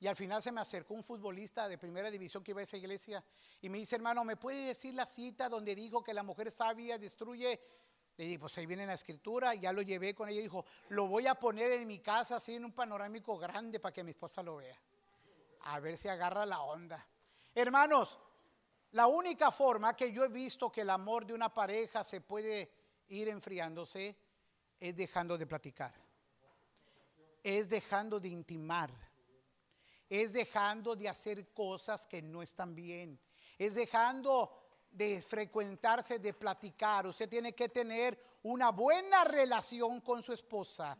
Y 0.00 0.06
al 0.06 0.16
final 0.16 0.42
se 0.42 0.52
me 0.52 0.60
acercó 0.60 0.94
un 0.94 1.02
futbolista 1.02 1.68
de 1.68 1.78
primera 1.78 2.10
división 2.10 2.42
que 2.42 2.50
iba 2.50 2.60
a 2.60 2.64
esa 2.64 2.76
iglesia 2.76 3.24
y 3.62 3.68
me 3.68 3.78
dice, 3.78 3.96
hermano, 3.96 4.24
¿me 4.24 4.36
puede 4.36 4.66
decir 4.66 4.94
la 4.94 5.06
cita 5.06 5.48
donde 5.48 5.74
dijo 5.74 6.02
que 6.02 6.12
la 6.12 6.22
mujer 6.22 6.50
sabia 6.50 6.98
destruye? 6.98 7.60
Le 8.16 8.24
dije, 8.24 8.38
pues 8.38 8.56
ahí 8.58 8.66
viene 8.66 8.86
la 8.86 8.94
escritura, 8.94 9.54
y 9.54 9.60
ya 9.60 9.72
lo 9.72 9.82
llevé 9.82 10.14
con 10.14 10.28
ella 10.28 10.38
y 10.38 10.44
dijo, 10.44 10.64
lo 10.90 11.08
voy 11.08 11.26
a 11.26 11.34
poner 11.34 11.72
en 11.72 11.86
mi 11.86 11.98
casa 11.98 12.36
así 12.36 12.54
en 12.54 12.64
un 12.64 12.72
panorámico 12.72 13.36
grande 13.38 13.80
para 13.80 13.92
que 13.92 14.04
mi 14.04 14.10
esposa 14.12 14.42
lo 14.42 14.56
vea. 14.56 14.78
A 15.62 15.80
ver 15.80 15.96
si 15.96 16.08
agarra 16.08 16.46
la 16.46 16.60
onda. 16.60 17.04
Hermanos, 17.54 18.18
la 18.92 19.08
única 19.08 19.50
forma 19.50 19.96
que 19.96 20.12
yo 20.12 20.24
he 20.24 20.28
visto 20.28 20.70
que 20.70 20.82
el 20.82 20.90
amor 20.90 21.26
de 21.26 21.34
una 21.34 21.52
pareja 21.52 22.04
se 22.04 22.20
puede 22.20 22.70
ir 23.08 23.28
enfriándose 23.28 24.16
es 24.78 24.94
dejando 24.94 25.36
de 25.36 25.46
platicar. 25.46 25.92
Es 27.42 27.68
dejando 27.68 28.20
de 28.20 28.28
intimar 28.28 28.92
es 30.22 30.32
dejando 30.32 30.94
de 30.94 31.08
hacer 31.08 31.52
cosas 31.52 32.06
que 32.06 32.22
no 32.22 32.42
están 32.42 32.74
bien. 32.74 33.18
Es 33.58 33.74
dejando 33.74 34.64
de 34.90 35.20
frecuentarse, 35.22 36.18
de 36.20 36.32
platicar. 36.32 37.06
Usted 37.06 37.28
tiene 37.28 37.52
que 37.52 37.68
tener 37.68 38.18
una 38.44 38.70
buena 38.70 39.24
relación 39.24 40.00
con 40.00 40.22
su 40.22 40.32
esposa. 40.32 40.96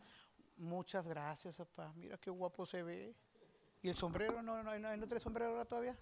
Muchas 0.57 1.07
gracias, 1.07 1.57
papá. 1.57 1.93
Mira 1.95 2.17
qué 2.17 2.29
guapo 2.29 2.65
se 2.65 2.83
ve. 2.83 3.15
¿Y 3.81 3.89
el 3.89 3.95
sombrero? 3.95 4.41
¿No, 4.41 4.61
no, 4.61 4.77
no, 4.77 4.97
no 4.97 5.07
trae 5.07 5.21
sombrero 5.21 5.51
ahora 5.51 5.65
todavía? 5.65 5.97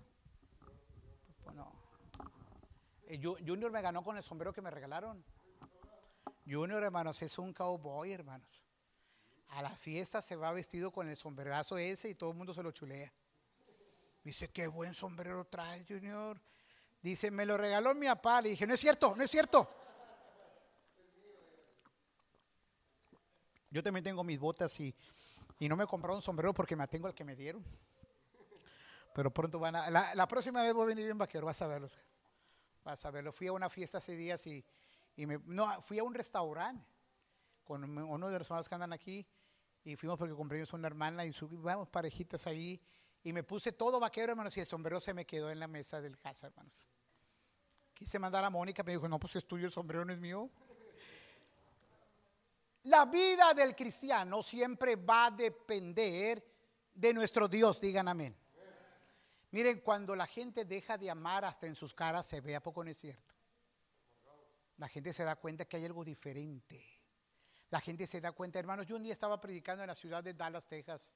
Pues 1.43 1.55
no. 1.55 1.71
Eh, 3.05 3.21
Junior 3.21 3.71
me 3.71 3.81
ganó 3.81 4.03
con 4.03 4.17
el 4.17 4.23
sombrero 4.23 4.53
que 4.53 4.61
me 4.61 4.71
regalaron. 4.71 5.23
Junior, 6.47 6.83
hermanos, 6.83 7.21
es 7.21 7.37
un 7.37 7.53
cowboy, 7.53 8.11
hermanos. 8.11 8.61
A 9.55 9.61
la 9.61 9.75
fiesta 9.75 10.19
se 10.21 10.35
va 10.35 10.51
vestido 10.51 10.91
con 10.91 11.07
el 11.07 11.15
sombrerazo 11.15 11.77
ese 11.77 12.09
y 12.09 12.15
todo 12.15 12.31
el 12.31 12.35
mundo 12.35 12.55
se 12.55 12.63
lo 12.63 12.71
chulea. 12.71 13.13
Dice, 14.23 14.47
qué 14.49 14.65
buen 14.67 14.95
sombrero 14.95 15.45
trae, 15.45 15.85
Junior. 15.87 16.41
Dice, 17.03 17.29
me 17.29 17.45
lo 17.45 17.55
regaló 17.55 17.93
mi 17.93 18.07
papá. 18.07 18.41
Le 18.41 18.49
dije, 18.49 18.65
no 18.65 18.73
es 18.73 18.79
cierto, 18.79 19.15
no 19.15 19.23
es 19.23 19.29
cierto. 19.29 19.69
Yo 23.69 23.83
también 23.83 24.03
tengo 24.03 24.23
mis 24.23 24.39
botas 24.39 24.79
y, 24.79 24.95
y 25.59 25.69
no 25.69 25.75
me 25.75 25.85
compraron 25.85 26.17
un 26.17 26.23
sombrero 26.23 26.53
porque 26.53 26.75
me 26.75 26.83
atengo 26.83 27.07
al 27.07 27.13
que 27.13 27.23
me 27.23 27.35
dieron. 27.35 27.63
Pero 29.13 29.31
pronto 29.31 29.59
van 29.59 29.75
a... 29.75 29.89
La, 30.15 30.27
próxima 30.27 30.63
vez 30.63 30.73
voy 30.73 30.83
a 30.83 30.87
venir 30.87 31.07
en 31.09 31.17
vaquero, 31.19 31.45
vas 31.45 31.61
a 31.61 31.67
verlos. 31.67 31.99
Vas 32.83 33.05
a 33.05 33.11
verlo. 33.11 33.31
Fui 33.31 33.45
a 33.47 33.51
una 33.51 33.69
fiesta 33.69 33.99
hace 33.99 34.15
días 34.15 34.47
y, 34.47 34.65
y 35.15 35.27
me, 35.27 35.39
no, 35.45 35.79
fui 35.83 35.99
a 35.99 36.03
un 36.03 36.15
restaurante 36.15 36.83
con 37.63 37.83
uno 37.83 38.29
de 38.29 38.39
los 38.39 38.47
hermanos 38.47 38.67
que 38.67 38.75
andan 38.75 38.93
aquí 38.93 39.27
y 39.83 39.95
fuimos 39.95 40.17
porque 40.17 40.33
compré 40.33 40.63
una 40.71 40.87
hermana 40.87 41.25
y 41.25 41.31
subimos 41.31 41.89
parejitas 41.89 42.47
ahí 42.47 42.79
y 43.23 43.33
me 43.33 43.43
puse 43.43 43.71
todo 43.71 43.99
vaquero, 43.99 44.31
hermanos, 44.31 44.55
y 44.57 44.59
el 44.59 44.65
sombrero 44.65 44.99
se 44.99 45.13
me 45.13 45.25
quedó 45.25 45.49
en 45.49 45.59
la 45.59 45.67
mesa 45.67 46.01
del 46.01 46.17
casa, 46.17 46.47
hermanos. 46.47 46.87
Quise 47.93 48.19
mandar 48.19 48.43
a 48.43 48.49
Mónica, 48.49 48.83
me 48.83 48.91
dijo, 48.93 49.07
no, 49.07 49.19
pues 49.19 49.35
es 49.37 49.45
tuyo, 49.45 49.65
el 49.65 49.71
sombrero 49.71 50.03
no 50.03 50.11
es 50.11 50.19
mío. 50.19 50.49
La 52.83 53.05
vida 53.05 53.53
del 53.53 53.75
cristiano 53.75 54.43
siempre 54.43 54.97
va 54.97 55.27
a 55.27 55.31
depender 55.31 56.43
de 56.93 57.13
nuestro 57.13 57.47
Dios, 57.47 57.79
digan 57.79 58.09
amén. 58.09 58.35
Miren, 59.51 59.79
cuando 59.81 60.15
la 60.15 60.25
gente 60.25 60.65
deja 60.65 60.97
de 60.97 61.09
amar, 61.09 61.45
hasta 61.45 61.67
en 61.67 61.75
sus 61.75 61.93
caras 61.93 62.25
se 62.25 62.41
ve, 62.41 62.55
¿a 62.55 62.63
poco 62.63 62.83
no 62.83 62.89
es 62.89 62.97
cierto? 62.97 63.33
La 64.77 64.89
gente 64.89 65.13
se 65.13 65.23
da 65.23 65.35
cuenta 65.35 65.65
que 65.65 65.77
hay 65.77 65.85
algo 65.85 66.03
diferente. 66.03 66.92
La 67.73 67.81
gente 67.81 68.05
se 68.05 68.21
da 68.21 68.31
cuenta, 68.33 68.59
hermanos, 68.59 68.85
yo 68.85 68.97
un 68.97 69.01
día 69.01 69.13
estaba 69.13 69.41
predicando 69.41 69.81
en 69.81 69.87
la 69.87 69.95
ciudad 69.95 70.23
de 70.23 70.35
Dallas, 70.35 70.67
Texas, 70.67 71.15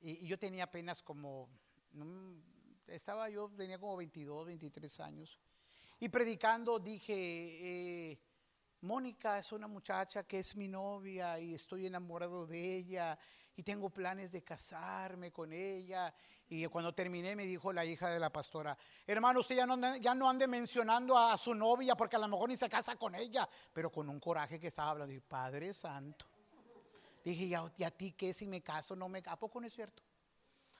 y, 0.00 0.26
yo 0.26 0.36
tenía 0.36 0.64
apenas 0.64 1.04
como, 1.04 1.48
estaba 2.88 3.30
yo, 3.30 3.48
tenía 3.56 3.78
como 3.78 3.96
22, 3.98 4.44
23 4.44 4.98
años, 4.98 5.38
y 6.00 6.08
predicando 6.08 6.80
dije, 6.80 7.14
eh, 7.14 8.18
Mónica 8.80 9.38
es 9.38 9.52
una 9.52 9.68
muchacha 9.68 10.24
que 10.24 10.40
es 10.40 10.56
mi 10.56 10.66
novia 10.66 11.38
y 11.38 11.54
estoy 11.54 11.86
enamorado 11.86 12.44
de 12.44 12.74
ella 12.74 13.16
y 13.54 13.62
tengo 13.62 13.88
planes 13.88 14.32
de 14.32 14.42
casarme 14.42 15.30
con 15.30 15.52
ella. 15.52 16.12
Y 16.48 16.66
cuando 16.66 16.94
terminé 16.94 17.34
me 17.34 17.46
dijo 17.46 17.72
la 17.72 17.84
hija 17.84 18.10
de 18.10 18.20
la 18.20 18.30
pastora, 18.30 18.76
hermano, 19.06 19.40
usted 19.40 19.56
ya 19.56 19.66
no, 19.66 19.96
ya 19.96 20.14
no 20.14 20.28
ande 20.28 20.46
mencionando 20.46 21.18
a 21.18 21.36
su 21.38 21.54
novia 21.54 21.96
porque 21.96 22.16
a 22.16 22.18
lo 22.18 22.28
mejor 22.28 22.48
ni 22.48 22.56
se 22.56 22.68
casa 22.68 22.96
con 22.96 23.14
ella, 23.14 23.48
pero 23.72 23.90
con 23.90 24.08
un 24.08 24.20
coraje 24.20 24.60
que 24.60 24.66
estaba 24.66 24.90
hablando. 24.90 25.14
Y 25.14 25.20
Padre 25.20 25.72
Santo. 25.72 26.26
Dije, 27.24 27.44
¿y 27.44 27.84
a, 27.84 27.90
ti 27.90 28.12
qué 28.12 28.34
si 28.34 28.46
me 28.46 28.60
caso? 28.60 28.94
No 28.94 29.08
me 29.08 29.22
¿A 29.26 29.36
poco 29.36 29.58
no 29.58 29.66
es 29.66 29.72
cierto? 29.72 30.02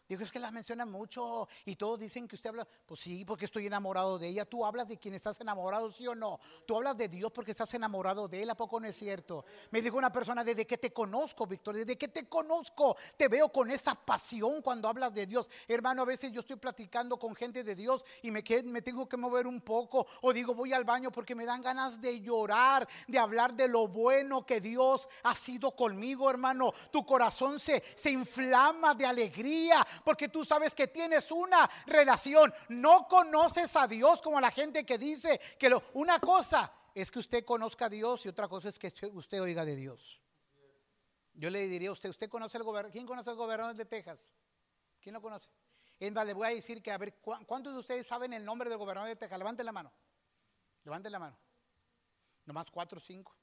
Dijo, 0.08 0.22
es 0.22 0.30
que 0.30 0.38
la 0.38 0.50
mencionan 0.50 0.90
mucho 0.90 1.48
y 1.64 1.76
todos 1.76 1.98
dicen 1.98 2.28
que 2.28 2.34
usted 2.34 2.50
habla. 2.50 2.68
Pues 2.86 3.00
sí, 3.00 3.24
porque 3.24 3.46
estoy 3.46 3.66
enamorado 3.66 4.18
de 4.18 4.28
ella. 4.28 4.44
Tú 4.44 4.64
hablas 4.64 4.86
de 4.86 4.98
quien 4.98 5.14
estás 5.14 5.40
enamorado, 5.40 5.90
sí 5.90 6.06
o 6.06 6.14
no. 6.14 6.38
Tú 6.66 6.76
hablas 6.76 6.96
de 6.96 7.08
Dios 7.08 7.32
porque 7.32 7.52
estás 7.52 7.72
enamorado 7.72 8.28
de 8.28 8.42
él. 8.42 8.50
¿A 8.50 8.54
poco 8.54 8.78
no 8.78 8.86
es 8.86 8.96
cierto? 8.96 9.46
Me 9.70 9.80
dijo 9.80 9.96
una 9.96 10.12
persona, 10.12 10.44
desde 10.44 10.66
que 10.66 10.76
te 10.76 10.92
conozco, 10.92 11.46
Víctor, 11.46 11.76
desde 11.76 11.96
que 11.96 12.08
te 12.08 12.28
conozco, 12.28 12.96
te 13.16 13.28
veo 13.28 13.50
con 13.50 13.70
esa 13.70 13.94
pasión 13.94 14.60
cuando 14.60 14.88
hablas 14.88 15.14
de 15.14 15.26
Dios. 15.26 15.48
Hermano, 15.66 16.02
a 16.02 16.04
veces 16.04 16.30
yo 16.32 16.40
estoy 16.40 16.56
platicando 16.56 17.18
con 17.18 17.34
gente 17.34 17.64
de 17.64 17.74
Dios 17.74 18.04
y 18.22 18.30
me, 18.30 18.44
me 18.64 18.82
tengo 18.82 19.08
que 19.08 19.16
mover 19.16 19.46
un 19.46 19.62
poco. 19.62 20.06
O 20.20 20.34
digo, 20.34 20.54
voy 20.54 20.74
al 20.74 20.84
baño 20.84 21.10
porque 21.10 21.34
me 21.34 21.46
dan 21.46 21.62
ganas 21.62 22.00
de 22.00 22.20
llorar, 22.20 22.86
de 23.08 23.18
hablar 23.18 23.54
de 23.54 23.68
lo 23.68 23.88
bueno 23.88 24.44
que 24.44 24.60
Dios 24.60 25.08
ha 25.22 25.34
sido 25.34 25.74
conmigo, 25.74 26.28
hermano. 26.28 26.74
Tu 26.90 27.06
corazón 27.06 27.58
se, 27.58 27.82
se 27.96 28.10
inflama 28.10 28.94
de 28.94 29.06
alegría 29.06 29.84
porque 30.04 30.28
tú 30.28 30.44
sabes 30.44 30.74
que 30.74 30.88
tienes 30.88 31.30
una 31.30 31.68
relación. 31.86 32.52
No 32.68 33.06
conoces 33.08 33.76
a 33.76 33.86
Dios 33.86 34.22
como 34.22 34.40
la 34.40 34.50
gente 34.50 34.84
que 34.86 34.98
dice 34.98 35.40
que 35.58 35.74
una 35.92 36.18
cosa 36.18 36.72
es 36.94 37.10
que 37.10 37.18
usted 37.18 37.44
conozca 37.44 37.86
a 37.86 37.88
Dios 37.88 38.24
y 38.24 38.28
otra 38.28 38.48
cosa 38.48 38.68
es 38.68 38.78
que 38.78 38.92
usted 39.12 39.42
oiga 39.42 39.64
de 39.64 39.76
Dios. 39.76 40.20
Yo 41.34 41.50
le 41.50 41.66
diría 41.66 41.90
a 41.90 41.92
usted, 41.92 42.08
¿usted 42.08 42.28
conoce 42.28 42.58
el 42.58 42.64
gobernador? 42.64 42.92
¿Quién 42.92 43.06
conoce 43.06 43.30
al 43.30 43.36
gobernador 43.36 43.74
de 43.74 43.84
Texas? 43.84 44.32
¿Quién 45.00 45.14
lo 45.14 45.20
conoce? 45.20 45.48
En 45.98 46.14
le 46.14 46.34
voy 46.34 46.46
a 46.46 46.50
decir 46.50 46.82
que, 46.82 46.92
a 46.92 46.98
ver, 46.98 47.14
¿cuántos 47.20 47.72
de 47.72 47.78
ustedes 47.78 48.06
saben 48.06 48.32
el 48.32 48.44
nombre 48.44 48.68
del 48.68 48.78
gobernador 48.78 49.08
de 49.08 49.16
Texas? 49.16 49.38
Levanten 49.38 49.66
la 49.66 49.72
mano. 49.72 49.92
Levanten 50.84 51.10
la 51.10 51.18
mano. 51.18 51.38
Nomás 52.44 52.70
cuatro 52.70 52.98
o 52.98 53.00
cinco. 53.00 53.34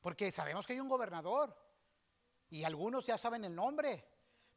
Porque 0.00 0.30
sabemos 0.30 0.66
que 0.66 0.74
hay 0.74 0.80
un 0.80 0.88
gobernador. 0.88 1.56
Y 2.50 2.62
algunos 2.64 3.06
ya 3.06 3.18
saben 3.18 3.44
el 3.44 3.54
nombre. 3.54 4.06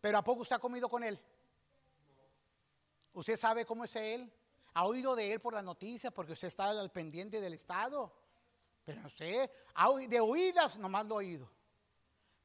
Pero 0.01 0.17
¿a 0.17 0.23
poco 0.23 0.41
usted 0.41 0.55
ha 0.55 0.59
comido 0.59 0.89
con 0.89 1.03
él? 1.03 1.19
¿Usted 3.13 3.35
sabe 3.35 3.65
cómo 3.65 3.83
es 3.83 3.95
él? 3.95 4.31
¿Ha 4.73 4.85
oído 4.85 5.15
de 5.15 5.33
él 5.33 5.39
por 5.39 5.53
las 5.53 5.63
noticias 5.63 6.13
porque 6.13 6.33
usted 6.33 6.49
está 6.49 6.69
al 6.69 6.91
pendiente 6.91 7.41
del 7.41 7.53
Estado? 7.53 8.13
Pero 8.85 9.07
usted, 9.07 9.49
de 10.07 10.19
oídas 10.19 10.77
nomás 10.77 11.05
lo 11.05 11.15
ha 11.15 11.17
oído. 11.17 11.49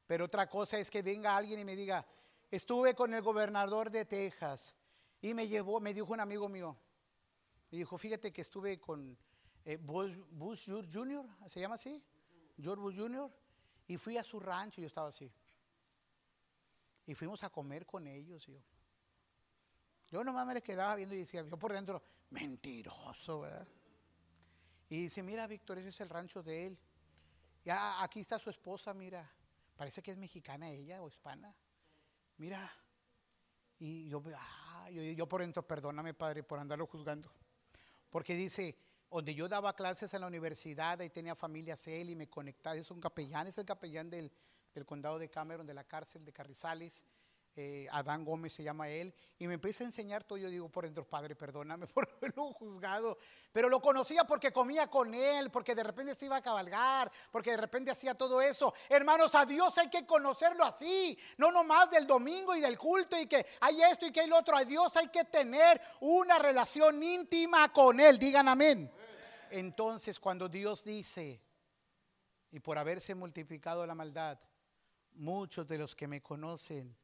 Pero 0.07 0.25
otra 0.25 0.49
cosa 0.49 0.77
es 0.77 0.89
que 0.89 1.01
venga 1.01 1.37
alguien 1.37 1.59
y 1.59 1.65
me 1.65 1.75
diga, 1.75 2.05
estuve 2.51 2.93
con 2.93 3.13
el 3.13 3.21
gobernador 3.21 3.89
de 3.89 4.05
Texas 4.05 4.75
y 5.21 5.33
me 5.33 5.47
llevó, 5.47 5.79
me 5.79 5.93
dijo 5.93 6.11
un 6.11 6.19
amigo 6.19 6.49
mío, 6.49 6.75
me 7.71 7.77
dijo, 7.77 7.97
fíjate 7.97 8.33
que 8.33 8.41
estuve 8.41 8.79
con 8.79 9.17
eh, 9.63 9.77
Bush, 9.77 10.69
Jr., 10.91 11.25
¿se 11.47 11.59
llama 11.59 11.75
así? 11.75 12.03
George 12.61 12.81
Bush 12.81 12.97
Jr., 12.97 13.31
y 13.87 13.97
fui 13.97 14.17
a 14.17 14.23
su 14.23 14.39
rancho 14.39 14.81
y 14.81 14.83
yo 14.83 14.87
estaba 14.87 15.09
así. 15.09 15.31
Y 17.05 17.15
fuimos 17.15 17.43
a 17.43 17.49
comer 17.49 17.85
con 17.85 18.07
ellos. 18.07 18.45
Yo, 18.45 18.59
yo 20.07 20.23
nomás 20.23 20.45
me 20.45 20.53
les 20.53 20.63
quedaba 20.63 20.95
viendo 20.95 21.15
y 21.15 21.19
decía, 21.19 21.43
yo 21.43 21.57
por 21.57 21.73
dentro, 21.73 22.01
mentiroso, 22.29 23.41
¿verdad? 23.41 23.67
Y 24.89 25.03
dice, 25.03 25.23
mira, 25.23 25.47
Víctor, 25.47 25.79
ese 25.79 25.89
es 25.89 26.01
el 26.01 26.09
rancho 26.09 26.43
de 26.43 26.67
él. 26.67 26.79
Ya 27.63 28.03
aquí 28.03 28.19
está 28.19 28.37
su 28.37 28.49
esposa, 28.49 28.93
mira. 28.93 29.29
Parece 29.75 30.01
que 30.01 30.11
es 30.11 30.17
mexicana 30.17 30.69
ella 30.69 31.01
o 31.01 31.07
hispana. 31.07 31.55
Mira. 32.37 32.71
Y 33.79 34.07
yo, 34.07 34.21
ah, 34.35 34.89
yo, 34.91 35.01
yo 35.01 35.27
por 35.27 35.41
dentro, 35.41 35.65
perdóname, 35.65 36.13
padre, 36.13 36.43
por 36.43 36.59
andarlo 36.59 36.85
juzgando. 36.85 37.31
Porque 38.09 38.35
dice, 38.35 38.77
donde 39.09 39.35
yo 39.35 39.47
daba 39.47 39.75
clases 39.75 40.13
en 40.13 40.21
la 40.21 40.27
universidad, 40.27 40.99
ahí 41.01 41.09
tenía 41.09 41.35
familias 41.35 41.87
él 41.87 42.11
y 42.11 42.15
me 42.15 42.29
conectaba. 42.29 42.75
Es 42.75 42.91
un 42.91 42.99
capellán, 42.99 43.47
es 43.47 43.57
el 43.57 43.65
capellán 43.65 44.09
del, 44.09 44.31
del 44.73 44.85
condado 44.85 45.19
de 45.19 45.29
Cameron, 45.29 45.65
de 45.65 45.73
la 45.73 45.83
cárcel 45.83 46.25
de 46.25 46.33
Carrizales. 46.33 47.05
Eh, 47.55 47.87
Adán 47.91 48.25
Gómez 48.25 48.53
se 48.53 48.63
llama 48.63 48.89
él, 48.89 49.13
y 49.37 49.45
me 49.45 49.53
empieza 49.53 49.83
a 49.83 49.85
enseñar 49.87 50.23
todo. 50.23 50.39
Yo 50.39 50.49
digo 50.49 50.69
por 50.69 50.85
dentro, 50.85 51.07
Padre, 51.07 51.35
perdóname 51.35 51.85
por 51.93 52.09
haberlo 52.17 52.51
juzgado, 52.51 53.19
pero 53.51 53.69
lo 53.69 53.79
conocía 53.79 54.23
porque 54.23 54.51
comía 54.51 54.87
con 54.87 55.13
él, 55.13 55.51
porque 55.51 55.75
de 55.75 55.83
repente 55.83 56.15
se 56.15 56.25
iba 56.25 56.37
a 56.37 56.41
cabalgar, 56.41 57.11
porque 57.31 57.51
de 57.51 57.57
repente 57.57 57.91
hacía 57.91 58.15
todo 58.15 58.41
eso. 58.41 58.73
Hermanos, 58.89 59.35
a 59.35 59.45
Dios 59.45 59.77
hay 59.77 59.87
que 59.87 60.03
conocerlo 60.03 60.63
así, 60.63 61.15
no 61.37 61.51
nomás 61.51 61.91
del 61.91 62.07
domingo 62.07 62.55
y 62.55 62.61
del 62.61 62.75
culto 62.75 63.19
y 63.19 63.27
que 63.27 63.45
hay 63.61 63.83
esto 63.83 64.07
y 64.07 64.11
que 64.11 64.21
hay 64.21 64.27
lo 64.27 64.37
otro. 64.37 64.57
A 64.57 64.65
Dios 64.65 64.97
hay 64.97 65.09
que 65.09 65.25
tener 65.25 65.79
una 65.99 66.39
relación 66.39 67.03
íntima 67.03 67.71
con 67.71 67.99
Él, 67.99 68.17
digan 68.17 68.47
amén. 68.47 68.91
Entonces, 69.51 70.19
cuando 70.19 70.49
Dios 70.49 70.83
dice, 70.83 71.39
y 72.49 72.59
por 72.59 72.79
haberse 72.79 73.13
multiplicado 73.13 73.85
la 73.85 73.93
maldad, 73.93 74.39
muchos 75.15 75.67
de 75.67 75.77
los 75.77 75.95
que 75.95 76.07
me 76.07 76.21
conocen 76.21 76.95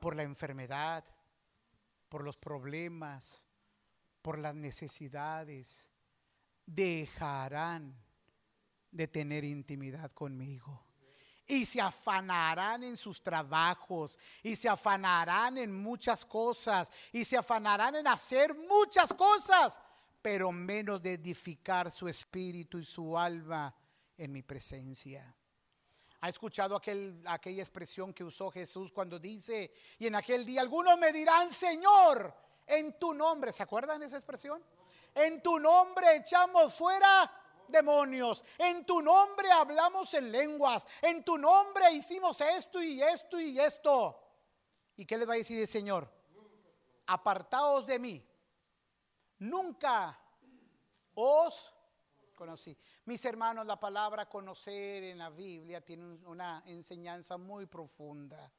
por 0.00 0.14
la 0.14 0.22
enfermedad, 0.22 1.04
por 2.08 2.22
los 2.22 2.36
problemas, 2.36 3.42
por 4.22 4.38
las 4.38 4.54
necesidades, 4.54 5.90
dejarán 6.64 7.96
de 8.90 9.08
tener 9.08 9.44
intimidad 9.44 10.10
conmigo. 10.12 10.84
Y 11.46 11.64
se 11.64 11.80
afanarán 11.80 12.82
en 12.82 12.96
sus 12.96 13.22
trabajos, 13.22 14.18
y 14.42 14.56
se 14.56 14.68
afanarán 14.68 15.58
en 15.58 15.72
muchas 15.72 16.24
cosas, 16.26 16.90
y 17.12 17.24
se 17.24 17.36
afanarán 17.36 17.94
en 17.94 18.06
hacer 18.08 18.56
muchas 18.68 19.14
cosas, 19.14 19.80
pero 20.20 20.50
menos 20.50 21.00
de 21.02 21.12
edificar 21.12 21.92
su 21.92 22.08
espíritu 22.08 22.78
y 22.78 22.84
su 22.84 23.16
alma 23.16 23.72
en 24.16 24.32
mi 24.32 24.42
presencia. 24.42 25.32
¿Ha 26.20 26.28
escuchado 26.28 26.76
aquel, 26.76 27.22
aquella 27.26 27.62
expresión 27.62 28.12
que 28.12 28.24
usó 28.24 28.50
Jesús 28.50 28.90
cuando 28.92 29.18
dice, 29.18 29.72
y 29.98 30.06
en 30.06 30.14
aquel 30.14 30.44
día 30.44 30.62
algunos 30.62 30.98
me 30.98 31.12
dirán, 31.12 31.52
Señor, 31.52 32.34
en 32.66 32.98
tu 32.98 33.12
nombre, 33.14 33.52
¿se 33.52 33.62
acuerdan 33.62 34.02
esa 34.02 34.16
expresión? 34.16 34.64
En 35.14 35.42
tu 35.42 35.58
nombre 35.58 36.16
echamos 36.16 36.74
fuera 36.74 37.32
demonios, 37.68 38.44
en 38.58 38.84
tu 38.84 39.02
nombre 39.02 39.50
hablamos 39.50 40.12
en 40.14 40.32
lenguas, 40.32 40.86
en 41.02 41.24
tu 41.24 41.38
nombre 41.38 41.92
hicimos 41.92 42.40
esto 42.40 42.82
y 42.82 43.02
esto 43.02 43.40
y 43.40 43.58
esto. 43.58 44.22
¿Y 44.96 45.04
qué 45.04 45.18
les 45.18 45.28
va 45.28 45.34
a 45.34 45.36
decir 45.36 45.60
el 45.60 45.68
Señor? 45.68 46.10
Apartaos 47.06 47.86
de 47.86 47.98
mí. 47.98 48.26
Nunca 49.38 50.18
os 51.14 51.72
conocí. 52.36 52.78
Mis 53.06 53.24
hermanos, 53.24 53.66
la 53.66 53.80
palabra 53.80 54.28
conocer 54.28 55.02
en 55.02 55.18
la 55.18 55.30
Biblia 55.30 55.80
tiene 55.80 56.04
una 56.26 56.62
enseñanza 56.66 57.36
muy 57.36 57.66
profunda. 57.66 58.52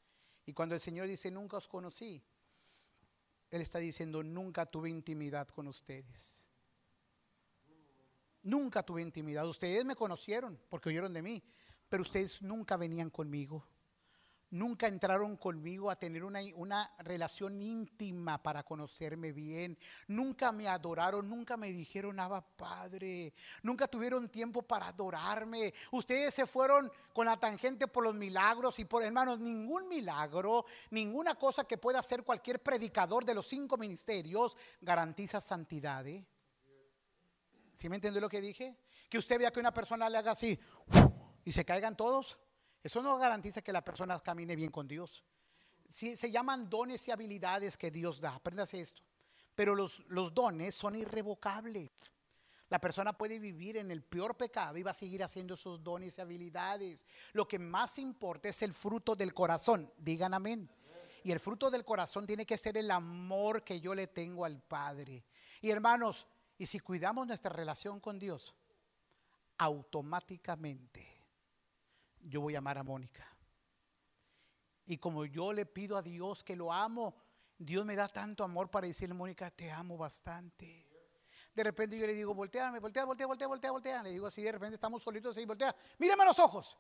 Y 0.46 0.52
cuando 0.52 0.76
el 0.76 0.82
Señor 0.82 1.08
dice, 1.08 1.32
nunca 1.32 1.56
os 1.58 1.68
conocí, 1.68 2.22
Él 3.50 3.62
está 3.62 3.80
diciendo, 3.80 4.22
nunca 4.24 4.66
tuve 4.66 4.90
intimidad 4.90 5.48
con 5.48 5.68
ustedes. 5.68 6.46
Nunca 8.44 8.84
tuve 8.84 9.02
intimidad. 9.02 9.48
Ustedes 9.48 9.86
me 9.86 9.96
conocieron 9.96 10.60
porque 10.68 10.90
oyeron 10.90 11.14
de 11.14 11.22
mí, 11.22 11.44
pero 11.88 12.02
ustedes 12.02 12.42
nunca 12.42 12.76
venían 12.76 13.10
conmigo 13.10 13.66
nunca 14.52 14.88
entraron 14.88 15.38
conmigo 15.38 15.90
a 15.90 15.98
tener 15.98 16.24
una, 16.24 16.92
relación 17.00 17.60
íntima 17.60 18.42
para 18.42 18.64
conocerme 18.64 19.32
bien. 19.32 19.78
Nunca 20.08 20.52
me 20.52 20.68
adoraron, 20.68 21.30
nunca 21.30 21.58
me 21.58 21.72
dijeron 21.72 22.16
nada, 22.16 22.42
Padre. 22.42 23.34
Nunca 23.64 23.88
tuvieron 23.88 24.30
tiempo 24.30 24.62
para 24.62 24.88
adorarme. 24.88 25.74
Ustedes 25.92 26.34
se 26.34 26.46
fueron 26.46 26.92
con 27.14 27.26
la 27.26 27.38
tangente 27.38 27.88
por 27.88 28.04
los 28.04 28.16
milagros 28.16 28.80
y 28.80 28.86
por 28.86 29.04
hermanos, 29.04 29.40
ningún 29.40 29.88
milagro, 29.88 30.66
ninguna 30.92 31.36
cosa 31.36 31.66
que 31.66 31.78
pueda 31.78 32.00
hacer 32.00 32.24
cualquier 32.24 32.62
predicador 32.62 33.26
de 33.26 33.34
los 33.34 33.48
cinco 33.48 33.78
ministerios 33.78 34.58
garantiza 34.82 35.42
santidad. 35.42 36.06
¿eh? 36.08 36.26
¿Sí 37.76 37.90
me 37.90 37.96
entendió 37.96 38.22
lo 38.22 38.30
que 38.30 38.42
dije? 38.42 38.78
Que 39.10 39.18
usted 39.18 39.40
vea 39.40 39.52
que 39.52 39.60
una 39.60 39.74
persona 39.74 40.10
le 40.10 40.18
haga 40.18 40.32
así 40.32 40.60
y 41.46 41.52
se 41.52 41.64
caigan 41.64 41.96
todos. 41.96 42.38
Eso 42.88 43.02
no 43.04 43.18
garantiza 43.18 43.62
que 43.62 43.74
la 43.74 43.84
persona 43.84 44.18
camine 44.22 44.56
bien 44.56 44.72
con 44.72 44.88
Dios. 44.88 45.22
se 45.90 46.32
llaman 46.32 46.70
dones 46.70 47.06
y 47.10 47.12
habilidades 47.12 47.76
que 47.76 47.92
Dios 47.92 48.22
da. 48.22 48.36
Apréndase 48.36 48.80
esto. 48.80 49.04
Pero 49.54 49.76
los, 49.76 50.00
los 50.08 50.34
dones 50.34 50.74
son 50.74 50.96
irrevocables. 50.96 51.92
La 52.70 52.80
persona 52.80 53.12
puede 53.12 53.40
vivir 53.40 53.76
en 53.76 53.92
el 53.92 54.04
peor 54.04 54.38
pecado 54.38 54.78
y 54.78 54.84
va 54.84 54.92
a 54.92 54.94
seguir 54.94 55.22
haciendo 55.22 55.56
esos 55.56 55.84
dones 55.84 56.18
y 56.18 56.22
habilidades. 56.22 57.06
Lo 57.34 57.46
que 57.46 57.60
más 57.60 58.00
importa 58.00 58.48
es 58.48 58.62
el 58.62 58.74
fruto 58.74 59.18
del 59.18 59.34
corazón. 59.34 59.92
Digan 59.98 60.34
amén. 60.34 60.70
Y 61.26 61.34
el 61.34 61.42
fruto 61.42 61.70
del 61.70 61.84
corazón 61.84 62.26
tiene 62.26 62.46
que 62.46 62.58
ser 62.58 62.78
el 62.78 62.90
amor 62.90 63.66
que 63.66 63.82
yo 63.82 63.94
le 63.94 64.08
tengo 64.08 64.46
al 64.46 64.62
Padre. 64.62 65.26
Y 65.60 65.72
hermanos, 65.72 66.26
y 66.58 66.68
si 66.68 66.80
cuidamos 66.80 67.28
nuestra 67.28 67.52
relación 67.52 68.00
con 68.00 68.18
Dios, 68.18 68.56
automáticamente 69.58 71.17
yo 72.22 72.42
voy 72.42 72.56
a 72.56 72.60
amar 72.60 72.78
a 72.78 72.84
Mónica. 72.84 73.28
Y 74.86 74.98
como 74.98 75.26
yo 75.26 75.52
le 75.52 75.66
pido 75.66 75.98
a 75.98 76.02
Dios 76.02 76.44
que 76.44 76.56
lo 76.56 76.72
amo, 76.72 77.16
Dios 77.58 77.86
me 77.86 77.96
da 77.96 78.08
tanto 78.08 78.44
amor 78.44 78.70
para 78.70 78.88
decirle, 78.88 79.14
Mónica, 79.14 79.52
te 79.52 79.72
amo 79.72 79.98
bastante. 79.98 80.88
De 81.54 81.64
repente 81.64 81.98
yo 81.98 82.06
le 82.06 82.14
digo, 82.14 82.34
volteame, 82.34 82.80
voltea, 82.80 83.04
voltea, 83.04 83.26
voltea, 83.26 83.48
voltea, 83.48 83.72
voltea. 83.72 84.04
Le 84.04 84.12
digo 84.12 84.28
así, 84.28 84.44
de 84.44 84.52
repente 84.52 84.76
estamos 84.76 85.02
solitos 85.02 85.36
ahí, 85.38 85.46
voltea, 85.46 85.76
mírame 85.98 86.24
a 86.24 86.28
los 86.28 86.40
ojos. 86.40 86.78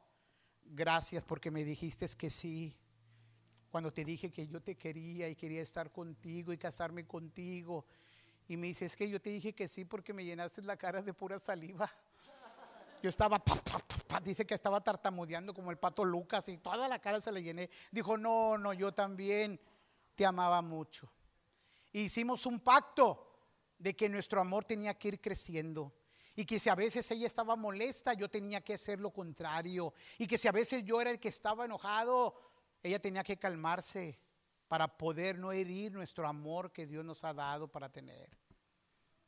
Gracias 0.63 1.23
porque 1.23 1.49
me 1.49 1.65
dijiste 1.65 2.05
que 2.17 2.29
sí. 2.29 2.77
Cuando 3.69 3.91
te 3.91 4.05
dije 4.05 4.31
que 4.31 4.47
yo 4.47 4.61
te 4.61 4.77
quería 4.77 5.27
y 5.29 5.35
quería 5.35 5.61
estar 5.61 5.91
contigo 5.91 6.53
y 6.53 6.57
casarme 6.57 7.05
contigo. 7.05 7.85
Y 8.47 8.55
me 8.55 8.67
dice, 8.67 8.85
es 8.85 8.95
que 8.95 9.09
yo 9.09 9.19
te 9.19 9.31
dije 9.31 9.53
que 9.53 9.67
sí 9.67 9.83
porque 9.83 10.13
me 10.13 10.23
llenaste 10.23 10.61
la 10.61 10.77
cara 10.77 11.01
de 11.01 11.13
pura 11.13 11.39
saliva. 11.39 11.91
Yo 13.01 13.09
estaba, 13.09 13.41
dice 14.23 14.45
que 14.45 14.55
estaba 14.55 14.81
tartamudeando 14.81 15.53
como 15.53 15.71
el 15.71 15.77
pato 15.77 16.03
Lucas 16.03 16.49
y 16.49 16.57
toda 16.57 16.87
la 16.87 16.99
cara 16.99 17.21
se 17.21 17.31
le 17.31 17.43
llené. 17.43 17.69
Dijo, 17.91 18.17
no, 18.17 18.57
no, 18.57 18.73
yo 18.73 18.93
también 18.93 19.59
te 20.15 20.25
amaba 20.25 20.61
mucho. 20.61 21.09
hicimos 21.93 22.45
un 22.45 22.59
pacto 22.59 23.23
de 23.77 23.95
que 23.95 24.09
nuestro 24.09 24.41
amor 24.41 24.65
tenía 24.65 24.95
que 24.95 25.09
ir 25.09 25.21
creciendo. 25.21 25.93
Y 26.35 26.45
que 26.45 26.59
si 26.59 26.69
a 26.69 26.75
veces 26.75 27.09
ella 27.09 27.25
estaba 27.25 27.55
molesta, 27.55 28.13
yo 28.13 28.29
tenía 28.29 28.61
que 28.61 28.75
hacer 28.75 28.99
lo 28.99 29.11
contrario. 29.11 29.93
Y 30.19 30.27
que 30.27 30.37
si 30.37 30.47
a 30.47 30.51
veces 30.51 30.83
yo 30.83 31.01
era 31.01 31.09
el 31.09 31.19
que 31.19 31.29
estaba 31.29 31.65
enojado, 31.65 32.39
ella 32.83 32.99
tenía 32.99 33.23
que 33.23 33.37
calmarse 33.37 34.19
para 34.67 34.87
poder 34.87 35.39
no 35.39 35.51
herir 35.51 35.93
nuestro 35.93 36.27
amor 36.27 36.71
que 36.71 36.85
Dios 36.85 37.03
nos 37.03 37.23
ha 37.23 37.33
dado 37.33 37.67
para 37.67 37.89
tener. 37.89 38.29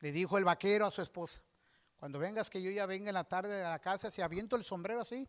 Le 0.00 0.12
dijo 0.12 0.38
el 0.38 0.44
vaquero 0.44 0.86
a 0.86 0.90
su 0.90 1.02
esposa, 1.02 1.42
cuando 2.00 2.18
vengas, 2.18 2.48
que 2.48 2.62
yo 2.62 2.70
ya 2.70 2.86
venga 2.86 3.10
en 3.10 3.14
la 3.14 3.24
tarde 3.24 3.62
a 3.62 3.68
la 3.68 3.78
casa, 3.78 4.10
se 4.10 4.22
aviento 4.22 4.56
el 4.56 4.64
sombrero 4.64 5.02
así, 5.02 5.28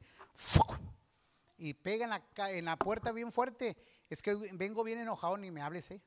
y 1.58 1.74
pega 1.74 2.22
en 2.50 2.66
la, 2.66 2.78
puerta 2.78 3.12
bien 3.12 3.30
fuerte, 3.30 3.76
es 4.10 4.24
que 4.24 4.34
vengo 4.54 4.82
bien 4.82 4.98
enojado, 4.98 5.38
ni 5.38 5.52
me 5.52 5.62
hables, 5.62 5.92
¿eh? 5.92 6.02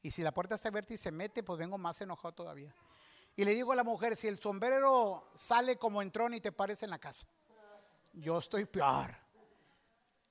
Y 0.00 0.12
si 0.12 0.22
la 0.22 0.32
puerta 0.32 0.54
está 0.54 0.68
abierta 0.68 0.94
y 0.94 0.96
se 0.96 1.10
mete, 1.10 1.42
pues 1.42 1.58
vengo 1.58 1.78
más 1.78 2.00
enojado 2.00 2.32
todavía. 2.32 2.72
Y 3.34 3.44
le 3.44 3.54
digo 3.54 3.72
a 3.72 3.76
la 3.76 3.82
mujer, 3.82 4.16
si 4.16 4.28
el 4.28 4.38
sombrero 4.38 5.30
sale 5.34 5.76
como 5.76 6.00
entró 6.00 6.28
ni 6.28 6.40
te 6.40 6.52
parece 6.52 6.86
en 6.86 6.90
la 6.90 6.98
casa, 7.00 7.26
yo 8.12 8.38
estoy 8.38 8.66
peor. 8.66 9.16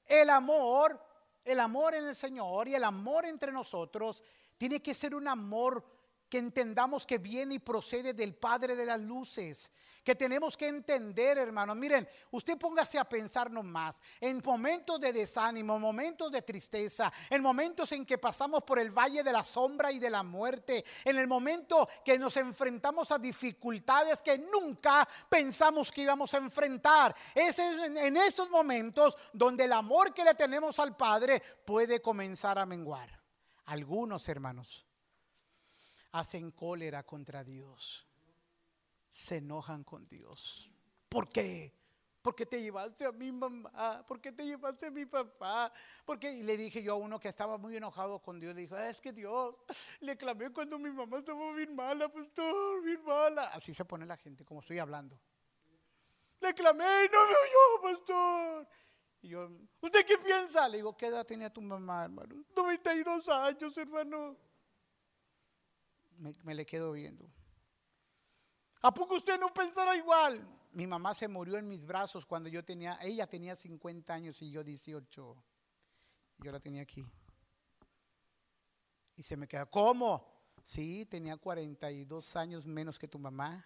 El 0.06 0.30
amor, 0.30 0.98
el 1.44 1.60
amor 1.60 1.94
en 1.94 2.08
el 2.08 2.16
Señor 2.16 2.70
y 2.70 2.76
el 2.76 2.86
amor 2.86 3.26
entre 3.26 3.52
nosotros 3.52 4.24
tiene 4.58 4.82
que 4.82 4.94
ser 4.94 5.14
un 5.14 5.28
amor 5.28 5.84
que 6.32 6.38
entendamos 6.38 7.06
que 7.06 7.17
viene 7.17 7.56
y 7.56 7.60
procede 7.60 8.13
del 8.13 8.34
Padre 8.34 8.78
de 8.78 8.86
las 8.86 9.02
Luces, 9.02 9.70
que 10.02 10.15
tenemos 10.15 10.56
que 10.56 10.70
entender, 10.70 11.38
hermanos. 11.38 11.76
Miren, 11.76 12.08
usted 12.32 12.58
póngase 12.58 12.98
a 12.98 13.04
pensar 13.04 13.52
más 13.52 14.02
en 14.22 14.41
momentos 14.46 14.98
de 15.02 15.12
desánimo, 15.12 15.78
momentos 15.78 16.32
de 16.32 16.41
tristeza, 16.41 17.12
en 17.30 17.41
momentos 17.41 17.91
en 17.91 18.06
que 18.06 18.17
pasamos 18.17 18.63
por 18.63 18.80
el 18.80 18.91
valle 18.91 19.24
de 19.24 19.34
la 19.34 19.44
sombra 19.44 19.91
y 19.91 20.00
de 20.00 20.10
la 20.10 20.24
muerte, 20.24 20.86
en 21.04 21.20
el 21.20 21.28
momento 21.28 21.89
que 22.06 22.17
nos 22.17 22.38
enfrentamos 22.38 23.12
a 23.12 23.20
dificultades 23.20 24.22
que 24.22 24.38
nunca 24.38 25.06
pensamos 25.28 25.91
que 25.91 26.04
íbamos 26.04 26.34
a 26.34 26.38
enfrentar. 26.38 27.13
Es 27.36 27.60
en 27.60 28.15
esos 28.15 28.50
momentos 28.50 29.17
donde 29.34 29.65
el 29.65 29.74
amor 29.74 30.13
que 30.13 30.24
le 30.24 30.34
tenemos 30.36 30.80
al 30.80 30.96
Padre 30.96 31.44
puede 31.65 32.02
comenzar 32.02 32.58
a 32.58 32.65
menguar. 32.65 33.20
Algunos 33.65 34.30
hermanos 34.30 34.86
hacen 36.12 36.52
cólera 36.52 37.04
contra 37.04 37.43
Dios. 37.43 38.06
Se 39.10 39.38
enojan 39.38 39.84
con 39.84 40.08
Dios. 40.08 40.69
¿Por 41.10 41.30
qué? 41.30 41.74
Porque 42.21 42.45
te 42.45 42.62
llevaste 42.62 43.06
a 43.06 43.12
mi 43.12 43.32
mamá, 43.32 44.06
porque 44.08 44.32
te 44.32 44.45
llevaste 44.45 44.86
a 44.86 44.91
mi 44.91 45.06
papá, 45.06 45.71
porque 46.06 46.43
le 46.43 46.56
dije 46.56 46.84
yo 46.84 46.93
a 46.93 46.95
uno 46.95 47.19
que 47.19 47.28
estaba 47.28 47.58
muy 47.58 47.76
enojado 47.76 48.19
con 48.21 48.39
Dios, 48.39 48.54
le 48.54 48.62
dijo, 48.62 48.78
es 48.78 49.02
que 49.02 49.12
Dios, 49.12 49.56
le 50.02 50.15
clamé 50.15 50.52
cuando 50.52 50.78
mi 50.78 50.91
mamá 50.91 51.17
estaba 51.17 51.52
bien 51.54 51.76
mala, 51.76 52.10
pastor, 52.10 52.84
bien 52.84 53.04
mala. 53.04 53.45
Así 53.47 53.74
se 53.74 53.86
pone 53.86 54.06
la 54.06 54.17
gente, 54.17 54.45
como 54.45 54.60
estoy 54.60 54.78
hablando. 54.78 55.19
Le 56.41 56.54
clamé 56.54 57.06
y 57.06 57.10
no 57.12 57.26
me 57.26 57.34
oyó, 57.34 57.82
pastor. 57.82 58.67
Y 59.24 59.30
yo, 59.30 59.50
¿usted 59.82 60.06
qué 60.06 60.17
piensa? 60.19 60.67
Le 60.69 60.78
digo, 60.78 60.95
¿qué 60.95 61.08
edad 61.08 61.26
tenía 61.26 61.52
tu 61.52 61.62
mamá, 61.62 62.04
hermano? 62.06 62.45
92 62.56 63.30
años, 63.30 63.78
hermano 63.78 64.38
me, 66.22 66.56
le 66.56 66.66
quedo 66.66 66.92
viendo. 66.92 67.30
¿A 68.82 68.94
poco 68.94 69.16
usted 69.16 69.40
no 69.40 69.54
pensará 69.54 69.96
igual? 69.96 70.48
Mi 70.74 70.88
mamá 70.88 71.14
se 71.14 71.28
murió 71.28 71.58
en 71.58 71.68
mis 71.68 71.86
brazos 71.86 72.26
cuando 72.26 72.50
yo 72.50 72.64
tenía, 72.64 72.98
ella 73.02 73.28
tenía 73.28 73.56
50 73.56 74.14
años 74.14 74.42
y 74.42 74.52
yo 74.52 74.64
18. 74.64 75.44
Yo 76.38 76.52
la 76.52 76.60
tenía 76.60 76.82
aquí. 76.82 77.06
Y 79.16 79.24
se 79.24 79.36
me 79.36 79.48
queda, 79.48 79.66
¿cómo? 79.66 80.26
Sí, 80.64 81.06
tenía 81.06 81.38
42 81.38 82.36
años 82.36 82.66
menos 82.66 82.98
que 82.98 83.08
tu 83.08 83.20
mamá. 83.20 83.66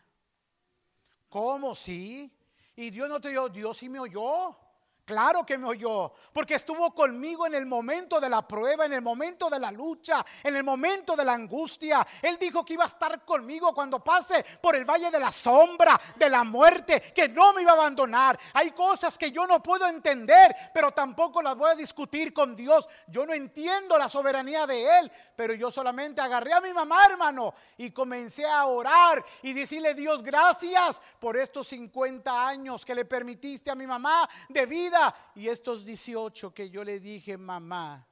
¿Cómo? 1.30 1.76
Sí. 1.76 2.32
Y 2.76 2.90
Dios 2.90 3.08
no 3.08 3.22
te 3.22 3.30
oyó, 3.30 3.50
Dios 3.50 3.78
sí 3.78 3.88
me 3.88 4.00
oyó. 4.00 4.58
Claro 5.06 5.46
que 5.46 5.60
me 5.60 5.68
oyó, 5.68 6.12
porque 6.34 6.56
estuvo 6.56 6.92
conmigo 6.92 7.46
en 7.46 7.54
el 7.54 7.68
momento 7.68 8.20
de 8.20 8.28
la 8.28 8.42
prueba, 8.48 8.86
en 8.86 8.94
el 8.94 9.04
momento 9.04 9.52
de 9.52 9.60
la 9.60 9.72
lucha, 9.72 10.26
en 10.42 10.56
el 10.56 10.64
momento 10.64 11.16
de 11.16 11.24
la 11.24 11.34
angustia. 11.34 12.06
Él 12.24 12.40
dijo 12.40 12.66
que 12.66 12.74
iba 12.74 12.86
a 12.86 12.88
estar 12.88 13.24
conmigo 13.24 13.72
cuando 13.72 14.04
pase 14.04 14.44
por 14.60 14.76
el 14.76 14.84
valle 14.84 15.12
de 15.12 15.20
la 15.20 15.32
sombra, 15.32 16.02
de 16.16 16.28
la 16.28 16.44
muerte, 16.44 17.14
que 17.14 17.30
no 17.30 17.54
me 17.54 17.62
iba 17.62 17.74
a 17.74 17.76
abandonar. 17.76 18.40
Hay 18.54 18.72
cosas 18.72 19.16
que 19.16 19.30
yo 19.30 19.46
no 19.46 19.62
puedo 19.62 19.86
entender, 19.86 20.56
pero 20.74 20.90
tampoco 20.90 21.40
las 21.40 21.56
voy 21.56 21.70
a 21.70 21.76
discutir 21.76 22.34
con 22.34 22.56
Dios. 22.56 22.90
Yo 23.06 23.28
no 23.28 23.34
entiendo 23.34 24.00
la 24.00 24.10
soberanía 24.10 24.66
de 24.66 25.00
Él, 25.00 25.12
pero 25.36 25.54
yo 25.54 25.70
solamente 25.70 26.20
agarré 26.20 26.52
a 26.54 26.62
mi 26.62 26.74
mamá, 26.74 27.06
hermano, 27.08 27.54
y 27.78 27.92
comencé 27.92 28.48
a 28.48 28.66
orar 28.66 29.24
y 29.44 29.54
decirle, 29.54 29.94
Dios, 29.94 30.24
gracias 30.24 31.00
por 31.20 31.38
estos 31.38 31.68
50 31.68 32.48
años 32.48 32.84
que 32.84 32.96
le 32.96 33.06
permitiste 33.06 33.70
a 33.70 33.76
mi 33.76 33.86
mamá 33.86 34.28
de 34.50 34.66
vida 34.66 34.95
Y 35.36 35.48
estos 35.48 35.86
18 35.86 36.54
que 36.54 36.70
yo 36.70 36.84
le 36.84 37.00
dije, 37.00 37.38
mamá, 37.38 38.08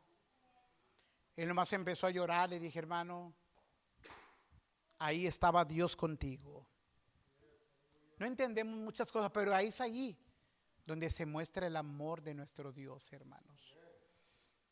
él 1.35 1.47
nomás 1.47 1.73
empezó 1.73 2.07
a 2.07 2.11
llorar, 2.11 2.49
le 2.49 2.59
dije, 2.59 2.79
hermano, 2.79 3.33
ahí 4.99 5.25
estaba 5.25 5.65
Dios 5.65 5.95
contigo. 5.95 6.67
No 8.19 8.25
entendemos 8.25 8.77
muchas 8.77 9.11
cosas, 9.11 9.31
pero 9.31 9.53
ahí 9.53 9.67
es 9.67 9.81
allí 9.81 10.17
donde 10.85 11.09
se 11.09 11.25
muestra 11.25 11.67
el 11.67 11.75
amor 11.75 12.21
de 12.21 12.33
nuestro 12.33 12.71
Dios, 12.71 13.11
hermanos. 13.13 13.75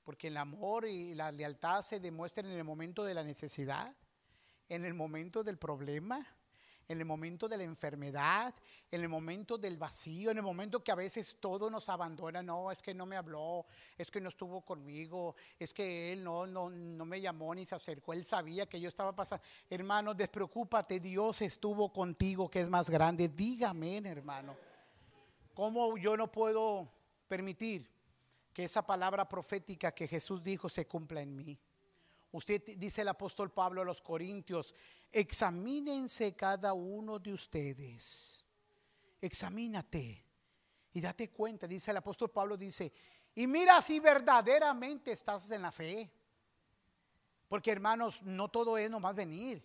Porque 0.04 0.28
el 0.28 0.38
amor 0.38 0.86
y 0.88 1.16
la 1.16 1.32
lealtad 1.32 1.82
se 1.82 2.00
demuestran 2.00 2.48
en 2.48 2.58
el 2.58 2.64
momento 2.64 3.04
de 3.04 3.14
la 3.14 3.24
necesidad, 3.24 3.96
en 4.68 4.86
el 4.86 4.94
momento 4.94 5.44
del 5.44 5.58
problema, 5.58 6.26
en 6.92 7.00
el 7.00 7.06
momento 7.06 7.48
de 7.48 7.58
la 7.58 7.64
enfermedad, 7.64 8.54
en 8.92 9.02
el 9.02 9.08
momento 9.08 9.58
del 9.58 9.78
vacío, 9.78 10.30
en 10.32 10.38
el 10.38 10.44
momento 10.44 10.84
que 10.84 10.92
a 10.92 10.96
veces 10.96 11.38
todo 11.40 11.70
nos 11.70 11.88
abandona, 11.88 12.44
no, 12.44 12.70
es 12.70 12.82
que 12.82 12.94
no 12.94 13.06
me 13.06 13.16
habló, 13.16 13.66
es 13.98 14.12
que 14.12 14.20
no 14.20 14.28
estuvo 14.28 14.62
conmigo, 14.62 15.36
es 15.58 15.74
que 15.74 16.12
él 16.12 16.22
no, 16.24 16.46
no, 16.46 16.70
no 16.70 17.06
me 17.06 17.22
llamó 17.22 17.56
ni 17.56 17.66
se 17.66 17.76
acercó, 17.76 18.12
él 18.12 18.26
sabía 18.26 18.66
que 18.66 18.80
yo 18.80 18.90
estaba 18.90 19.16
pasando. 19.16 19.44
Hermano, 19.70 20.14
despreocúpate, 20.14 21.00
Dios 21.00 21.42
estuvo 21.42 21.94
contigo, 21.94 22.50
que 22.50 22.60
es 22.60 22.70
más 22.70 22.90
grande. 22.90 23.30
Dígame, 23.30 24.00
hermano, 24.00 24.58
¿cómo 25.54 25.98
yo 25.98 26.18
no 26.18 26.30
puedo 26.30 26.92
permitir 27.30 27.90
que 28.54 28.66
esa 28.66 28.86
palabra 28.86 29.30
profética 29.30 29.94
que 29.94 30.10
Jesús 30.10 30.44
dijo 30.44 30.68
se 30.68 30.86
cumpla 30.86 31.22
en 31.22 31.38
mí? 31.38 31.58
Usted 32.32 32.64
dice 32.78 33.02
el 33.02 33.10
apóstol 33.10 33.52
Pablo 33.52 33.82
a 33.82 33.86
los 33.86 34.02
Corintios, 34.02 34.74
examínense 35.12 36.34
cada 36.34 36.74
uno 36.74 37.20
de 37.20 37.34
ustedes. 37.34 38.46
Examínate 39.20 40.24
y 40.94 41.02
date 41.02 41.30
cuenta, 41.30 41.68
dice 41.68 41.92
el 41.92 41.98
apóstol 41.98 42.32
Pablo, 42.32 42.56
dice, 42.56 42.92
y 43.36 43.48
mira 43.48 43.82
si 43.82 44.00
verdaderamente 44.00 45.12
estás 45.12 45.52
en 45.52 45.62
la 45.62 45.72
fe. 45.72 46.10
Porque 47.48 47.72
hermanos, 47.72 48.22
no 48.24 48.48
todo 48.48 48.78
es 48.78 48.90
nomás 48.90 49.14
venir, 49.14 49.62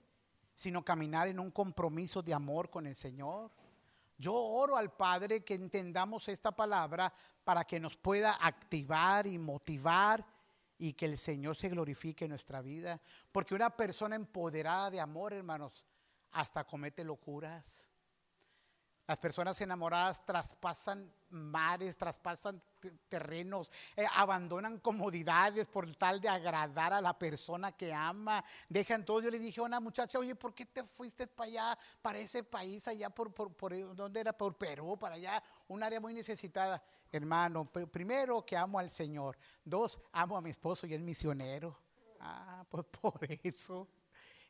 sino 0.54 0.84
caminar 0.84 1.28
en 1.28 1.38
un 1.38 1.52
compromiso 1.52 2.20
de 2.20 2.34
amor 2.34 2.68
con 2.68 2.86
el 2.86 2.96
Señor. 2.96 3.52
Yo 4.18 4.34
oro 4.34 4.76
al 4.76 4.92
Padre 4.92 5.44
que 5.44 5.54
entendamos 5.54 6.26
esta 6.28 6.50
palabra 6.50 7.12
para 7.44 7.64
que 7.64 7.78
nos 7.78 7.96
pueda 7.96 8.38
activar 8.40 9.26
y 9.26 9.38
motivar 9.38 10.24
y 10.78 10.92
que 10.92 11.06
el 11.06 11.18
Señor 11.18 11.56
se 11.56 11.68
glorifique 11.68 12.24
en 12.24 12.30
nuestra 12.30 12.60
vida. 12.60 13.00
Porque 13.32 13.54
una 13.54 13.70
persona 13.76 14.16
empoderada 14.16 14.90
de 14.90 15.00
amor, 15.00 15.32
hermanos, 15.32 15.84
hasta 16.32 16.64
comete 16.64 17.04
locuras. 17.04 17.86
Las 19.06 19.18
personas 19.18 19.60
enamoradas 19.60 20.24
traspasan 20.24 21.12
mares, 21.36 21.96
traspasan 21.96 22.62
terrenos, 23.08 23.72
eh, 23.96 24.06
abandonan 24.14 24.78
comodidades 24.78 25.66
por 25.66 25.90
tal 25.96 26.20
de 26.20 26.28
agradar 26.28 26.92
a 26.92 27.00
la 27.00 27.18
persona 27.18 27.72
que 27.72 27.92
ama. 27.92 28.44
Dejan 28.68 29.04
todo. 29.04 29.20
Yo 29.20 29.30
le 29.30 29.38
dije 29.38 29.60
a 29.60 29.64
una 29.64 29.80
muchacha, 29.80 30.18
oye, 30.18 30.34
¿por 30.34 30.54
qué 30.54 30.66
te 30.66 30.84
fuiste 30.84 31.26
para 31.26 31.48
allá, 31.48 31.78
para 32.02 32.18
ese 32.18 32.42
país, 32.42 32.86
allá 32.88 33.10
por, 33.10 33.32
por, 33.32 33.52
por 33.54 33.94
¿dónde 33.94 34.20
era? 34.20 34.32
Por 34.32 34.56
Perú, 34.56 34.98
para 34.98 35.16
allá, 35.16 35.42
un 35.68 35.82
área 35.82 36.00
muy 36.00 36.14
necesitada. 36.14 36.82
Hermano, 37.12 37.64
primero 37.66 38.44
que 38.44 38.56
amo 38.56 38.78
al 38.78 38.90
Señor. 38.90 39.38
Dos, 39.64 39.98
amo 40.12 40.36
a 40.36 40.40
mi 40.40 40.50
esposo 40.50 40.86
y 40.86 40.94
es 40.94 41.00
misionero. 41.00 41.76
Ah, 42.20 42.64
pues 42.68 42.84
por 43.00 43.18
eso. 43.42 43.88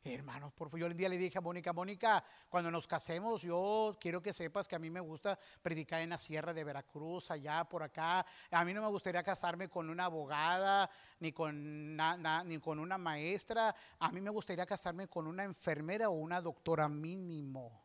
Hermanos, 0.03 0.53
por 0.53 0.69
favor, 0.69 0.81
yo 0.81 0.87
el 0.87 0.97
día 0.97 1.09
le 1.09 1.19
dije 1.19 1.39
a 1.39 1.41
Mónica, 1.41 1.73
Mónica, 1.73 2.23
cuando 2.49 2.71
nos 2.71 2.87
casemos, 2.87 3.43
yo 3.43 3.97
quiero 4.01 4.23
que 4.23 4.33
sepas 4.33 4.69
que 4.69 4.77
a 4.77 4.79
mí 4.79 4.89
me 4.89 5.01
gusta 5.01 5.37
predicar 5.63 6.01
en 6.01 6.11
la 6.11 6.19
sierra 6.19 6.55
de 6.55 6.63
Veracruz, 6.63 7.31
allá 7.33 7.65
por 7.65 7.83
acá. 7.83 8.25
A 8.53 8.65
mí 8.65 8.73
no 8.73 8.83
me 8.83 8.89
gustaría 8.89 9.23
casarme 9.25 9.69
con 9.69 9.91
una 9.91 10.05
abogada, 10.05 10.89
ni 11.19 11.33
con, 11.33 11.97
ni 11.97 12.61
con 12.61 12.79
una 12.79 12.99
maestra. 12.99 13.75
A 13.99 14.13
mí 14.13 14.21
me 14.21 14.31
gustaría 14.31 14.65
casarme 14.65 15.09
con 15.09 15.27
una 15.27 15.43
enfermera 15.43 16.09
o 16.09 16.13
una 16.13 16.41
doctora 16.41 16.89
mínimo. 16.89 17.85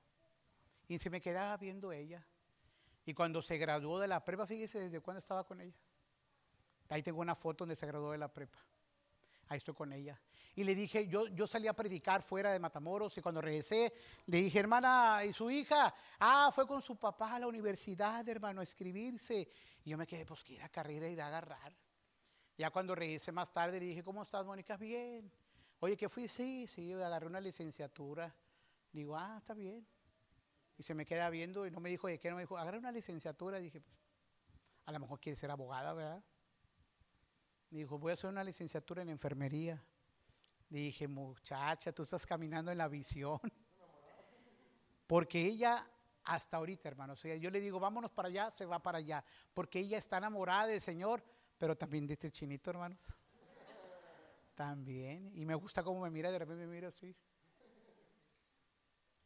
Y 0.88 1.00
se 1.00 1.10
me 1.10 1.21
quedaba 1.21 1.58
viendo 1.58 1.91
ella. 1.91 2.24
Y 3.04 3.13
cuando 3.15 3.41
se 3.41 3.58
graduó 3.58 4.00
de 4.00 4.08
la 4.08 4.24
prepa, 4.24 4.45
fíjese 4.45 4.80
desde 4.80 5.00
cuándo 5.00 5.19
estaba 5.19 5.43
con 5.43 5.60
ella. 5.60 5.78
Ahí 6.89 7.02
tengo 7.02 7.21
una 7.21 7.36
foto 7.36 7.63
donde 7.63 7.76
se 7.76 7.88
graduó 7.88 8.12
de 8.12 8.17
la 8.17 8.28
prepa. 8.28 8.60
Ahí 9.47 9.58
estoy 9.58 9.74
con 9.74 9.91
ella. 9.91 10.19
Y 10.56 10.64
le 10.64 10.76
dije, 10.76 11.08
yo, 11.08 11.28
yo 11.28 11.48
salí 11.48 11.68
a 11.68 11.74
predicar 11.74 12.22
fuera 12.22 12.52
de 12.52 12.60
Matamoros 12.60 13.18
y 13.18 13.22
cuando 13.22 13.42
regresé, 13.42 13.94
le 14.26 14.38
dije, 14.38 14.60
hermana, 14.60 15.24
¿y 15.26 15.32
su 15.32 15.50
hija? 15.50 15.94
Ah, 16.20 16.52
fue 16.54 16.68
con 16.68 16.82
su 16.82 16.98
papá 16.98 17.36
a 17.36 17.40
la 17.40 17.48
universidad, 17.48 18.28
hermano, 18.28 18.60
a 18.60 18.64
escribirse. 18.64 19.48
Y 19.84 19.90
yo 19.92 19.98
me 19.98 20.06
quedé, 20.06 20.26
pues, 20.26 20.44
que 20.44 20.56
ir 20.56 20.64
a 20.64 20.70
carrera 20.70 21.08
y 21.08 21.18
a 21.20 21.28
agarrar. 21.28 21.74
Ya 22.58 22.70
cuando 22.70 22.94
regresé 22.94 23.32
más 23.32 23.52
tarde, 23.52 23.80
le 23.80 23.86
dije, 23.86 24.04
¿cómo 24.04 24.24
estás, 24.24 24.46
Mónica? 24.46 24.76
Bien. 24.76 25.32
Oye, 25.80 25.96
¿qué 25.96 26.10
fui? 26.10 26.28
Sí, 26.28 26.68
sí, 26.68 26.94
agarré 26.94 27.26
una 27.26 27.40
licenciatura. 27.40 28.36
Digo, 28.92 29.16
ah, 29.16 29.38
está 29.40 29.54
bien. 29.54 29.88
Y 30.78 30.84
se 30.84 30.94
me 30.94 31.06
queda 31.06 31.30
viendo 31.30 31.66
y 31.66 31.72
no 31.72 31.80
me 31.80 31.90
dijo, 31.90 32.08
¿de 32.08 32.20
qué? 32.20 32.30
No 32.30 32.36
me 32.36 32.44
dijo, 32.44 32.58
agarré 32.58 32.78
una 32.78 32.92
licenciatura. 32.92 33.58
Dije, 33.60 33.80
pues, 33.80 33.96
a 34.86 34.92
lo 34.92 35.00
mejor 35.00 35.20
quiere 35.20 35.38
ser 35.38 35.50
abogada, 35.50 35.94
¿verdad? 35.94 36.24
Dijo, 37.70 37.98
voy 37.98 38.12
a 38.12 38.14
hacer 38.14 38.30
una 38.30 38.44
licenciatura 38.44 39.02
en 39.02 39.10
enfermería. 39.10 39.82
Dije, 40.72 41.06
muchacha, 41.06 41.92
tú 41.92 42.04
estás 42.04 42.26
caminando 42.26 42.72
en 42.72 42.78
la 42.78 42.88
visión. 42.88 43.40
Porque 45.06 45.46
ella, 45.46 45.86
hasta 46.24 46.56
ahorita, 46.56 46.88
hermanos, 46.88 47.22
yo 47.24 47.52
le 47.52 47.60
digo, 47.60 47.78
vámonos 47.78 48.10
para 48.10 48.30
allá, 48.30 48.52
se 48.52 48.66
va 48.66 48.80
para 48.80 49.00
allá. 49.00 49.22
Porque 49.54 49.80
ella 49.80 49.98
está 49.98 50.20
enamorada 50.20 50.68
del 50.68 50.80
Señor, 50.80 51.22
pero 51.58 51.78
también 51.78 52.08
de 52.08 52.14
este 52.14 52.32
chinito, 52.32 52.70
hermanos. 52.70 53.14
También. 54.56 55.30
Y 55.36 55.46
me 55.46 55.56
gusta 55.56 55.84
cómo 55.84 56.00
me 56.00 56.10
mira, 56.10 56.32
de 56.32 56.40
repente 56.40 56.66
me 56.66 56.74
mira 56.74 56.88
así. 56.88 57.14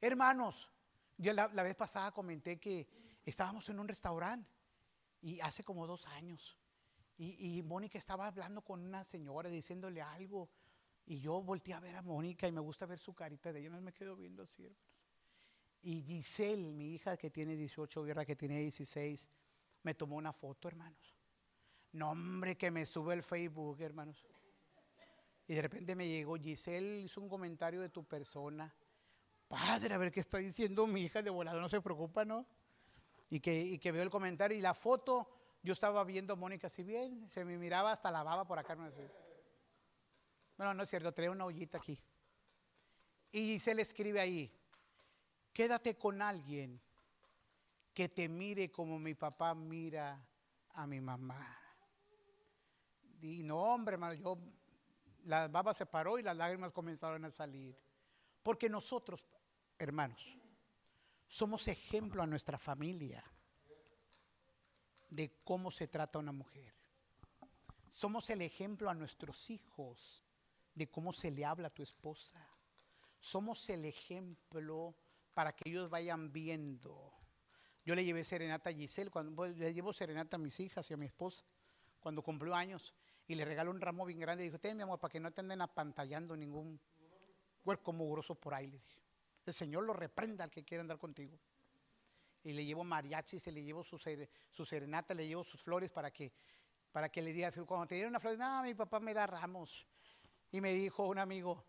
Hermanos, 0.02 0.68
yo 1.16 1.32
la, 1.32 1.48
vez 1.48 1.76
pasada 1.76 2.12
comenté 2.12 2.60
que 2.60 2.88
estábamos 3.24 3.70
en 3.70 3.80
un 3.80 3.88
restaurante 3.88 4.50
y 5.22 5.40
hace 5.42 5.64
como 5.64 5.86
dos 5.86 6.08
años. 6.08 6.58
Y, 7.18 7.62
Mónica 7.62 8.00
estaba 8.00 8.26
hablando 8.26 8.64
con 8.64 8.82
una 8.82 9.04
señora 9.04 9.48
diciéndole 9.48 10.02
algo. 10.02 10.50
Y 11.06 11.20
yo 11.20 11.41
volteé 11.41 11.74
a 11.74 11.80
ver 11.80 11.96
a 11.96 12.02
Mónica 12.02 12.48
y 12.48 12.52
me 12.52 12.62
gusta 12.62 12.86
ver 12.86 13.00
su 13.00 13.13
carita 13.13 13.54
de 13.54 13.60
ella. 13.60 13.70
Me 13.70 13.94
quedo 13.94 14.15
viendo 14.15 14.44
así, 14.44 14.65
hermanos. 14.65 14.96
Y 15.84 16.02
Giselle, 16.02 16.74
mi 16.74 16.96
hija 16.96 17.15
que 17.15 17.30
tiene 17.30 17.56
18, 17.56 18.04
Guerra 18.04 18.26
que 18.26 18.36
tiene 18.36 18.60
16, 18.60 19.30
me 19.84 19.94
tomó 19.94 20.15
una 20.15 20.34
foto, 20.34 20.68
hermanos. 20.68 21.15
Nombre 21.91 22.58
que 22.58 22.72
me 22.72 22.88
sube 22.88 23.13
el 23.13 23.22
Facebook, 23.22 23.80
hermanos. 23.82 24.26
Y 25.48 25.54
de 25.54 25.62
repente 25.62 25.96
me 25.96 26.08
llegó, 26.08 26.38
Giselle 26.38 27.02
hizo 27.02 27.22
un 27.22 27.30
comentario 27.30 27.82
de 27.82 27.89
tu 27.89 28.04
persona. 28.04 28.76
Padre, 29.48 29.94
a 29.94 30.00
ver 30.00 30.12
qué 30.12 30.22
está 30.22 30.39
diciendo 30.39 30.88
mi 30.88 31.04
hija 31.04 31.22
de 31.22 31.30
volado, 31.30 31.62
no 31.62 31.70
se 31.70 31.82
preocupa, 31.82 32.26
¿no? 32.26 32.48
Y 33.30 33.39
que, 33.39 33.62
y 33.62 33.78
que 33.78 33.91
veo 33.91 34.02
el 34.02 34.10
comentario 34.10 34.58
y 34.58 34.62
la 34.62 34.74
foto 34.74 35.30
yo 35.62 35.74
estaba 35.74 36.04
viendo 36.04 36.34
a 36.34 36.36
Mónica 36.36 36.68
si 36.68 36.84
bien, 36.84 37.30
se 37.30 37.46
me 37.46 37.60
miraba 37.60 37.91
hasta 37.91 38.10
la 38.10 38.24
baba 38.24 38.46
por 38.46 38.58
acá. 38.58 38.74
Bueno, 38.74 38.91
no 40.58 40.84
es 40.84 40.89
cierto, 40.89 41.13
trae 41.13 41.30
una 41.30 41.46
ollita 41.46 41.78
aquí. 41.78 42.00
Y 43.32 43.60
se 43.60 43.76
le 43.76 43.82
escribe 43.82 44.20
ahí, 44.20 44.52
quédate 45.52 45.98
con 45.98 46.22
alguien 46.22 46.82
que 47.94 48.10
te 48.10 48.28
mire 48.28 48.72
como 48.72 49.00
mi 49.00 49.13
papá 49.13 49.54
mira 49.56 50.26
a 50.74 50.88
mi 50.88 51.02
mamá. 51.02 51.58
Y 53.22 53.44
no, 53.44 53.58
hombre, 53.58 53.94
hermano, 53.94 54.13
yo, 54.13 54.38
la 55.26 55.48
baba 55.48 55.74
se 55.74 55.86
paró 55.86 56.20
y 56.20 56.24
las 56.24 56.38
lágrimas 56.38 56.72
comenzaron 56.72 57.24
a 57.26 57.32
salir. 57.32 57.76
Porque 58.44 58.70
nosotros, 58.70 59.26
hermanos, 59.80 60.38
somos 61.28 61.68
ejemplo 61.68 62.22
a 62.22 62.28
nuestra 62.28 62.58
familia 62.58 63.24
de 65.10 65.41
cómo 65.44 65.72
se 65.72 65.88
trata 65.88 66.20
una 66.20 66.32
mujer. 66.32 66.74
Somos 67.88 68.30
el 68.30 68.41
ejemplo 68.41 68.89
a 68.89 68.94
nuestros 68.94 69.50
hijos 69.50 70.25
de 70.76 70.88
cómo 70.88 71.12
se 71.14 71.32
le 71.32 71.46
habla 71.46 71.70
a 71.70 71.74
tu 71.74 71.82
esposa. 71.82 72.48
Somos 73.18 73.68
el 73.70 73.86
ejemplo 73.86 74.96
para 75.34 75.54
que 75.54 75.70
ellos 75.70 75.90
vayan 75.90 76.32
viendo. 76.32 77.14
Yo 77.84 77.96
le 77.96 78.06
llevé 78.06 78.24
serenata 78.24 78.70
a 78.70 78.74
Giselle, 78.74 79.10
cuando, 79.10 79.46
le 79.48 79.74
llevo 79.74 79.94
serenata 79.94 80.38
a 80.38 80.40
mis 80.40 80.60
hijas 80.60 80.90
y 80.92 80.94
a 80.94 80.98
mi 80.98 81.08
esposa 81.08 81.46
cuando 82.00 82.22
cumplió 82.22 82.54
años 82.54 82.94
y 83.26 83.34
le 83.34 83.46
regaló 83.46 83.72
un 83.72 83.82
ramo 83.82 84.06
bien 84.06 84.20
grande 84.20 84.44
y 84.44 84.48
dijo, 84.48 84.60
ten 84.60 84.78
mi 84.78 84.84
amor, 84.84 85.00
para 85.00 85.12
que 85.12 85.20
no 85.20 85.32
te 85.32 85.42
anden 85.42 85.60
apantallando 85.62 86.38
ningún 86.38 86.80
cuerpo 87.64 87.92
mugroso 87.94 88.36
por 88.36 88.54
ahí, 88.54 88.68
le 88.68 88.78
dije. 88.78 89.02
El 89.44 89.54
Señor 89.54 89.84
lo 89.84 89.94
reprenda 89.94 90.44
al 90.44 90.52
que 90.52 90.64
quiera 90.64 90.82
andar 90.82 91.00
contigo 91.00 91.40
y 92.44 92.54
le 92.54 92.64
llevo 92.64 92.84
mariachis, 92.84 93.48
y 93.48 93.52
le 93.52 93.64
llevo 93.64 93.84
su, 93.84 93.98
su 93.98 94.66
serenata, 94.66 95.16
le 95.16 95.28
llevo 95.28 95.44
sus 95.44 95.60
flores 95.60 95.92
para 95.92 96.12
que, 96.12 96.32
para 96.92 97.10
que 97.10 97.24
le 97.24 97.34
diga, 97.34 97.52
cuando 97.66 97.88
te 97.88 97.96
dieron 97.96 98.12
una 98.12 98.20
flor, 98.20 98.38
no, 98.38 98.62
mi 98.62 98.76
papá 98.76 99.00
me 99.00 99.16
da 99.16 99.26
ramos. 99.26 99.88
Y 100.56 100.62
me 100.62 100.72
dijo 100.72 101.06
un 101.06 101.20
amigo, 101.20 101.65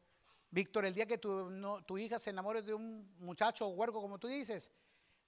Víctor, 0.49 0.85
el 0.85 0.95
día 0.95 1.07
que 1.07 1.19
tu, 1.19 1.51
tu 1.85 1.99
hija 1.99 2.21
se 2.21 2.31
enamore 2.31 2.63
de 2.63 2.73
un 2.73 3.17
muchacho 3.19 3.67
huerco, 3.67 4.01
como 4.01 4.17
tú 4.17 4.29
dices, 4.29 4.71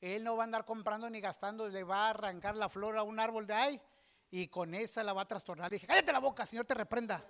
Él 0.01 0.23
no 0.23 0.37
va 0.37 0.44
a 0.44 0.47
andar 0.47 0.64
comprando 0.64 1.11
ni 1.11 1.21
gastando, 1.21 1.68
le 1.68 1.83
va 1.83 2.07
a 2.07 2.11
arrancar 2.11 2.55
la 2.55 2.68
flor 2.68 2.97
a 2.97 3.03
un 3.03 3.18
árbol 3.18 3.49
de 3.49 3.55
ahí 3.55 3.81
y 4.31 4.47
con 4.47 4.75
esa 4.75 5.03
la 5.03 5.12
va 5.12 5.23
a 5.23 5.27
trastornar. 5.27 5.73
dije, 5.73 5.88
cállate 5.88 6.12
la 6.12 6.21
boca, 6.21 6.47
Señor 6.47 6.66
te 6.66 6.75
reprenda 6.75 7.27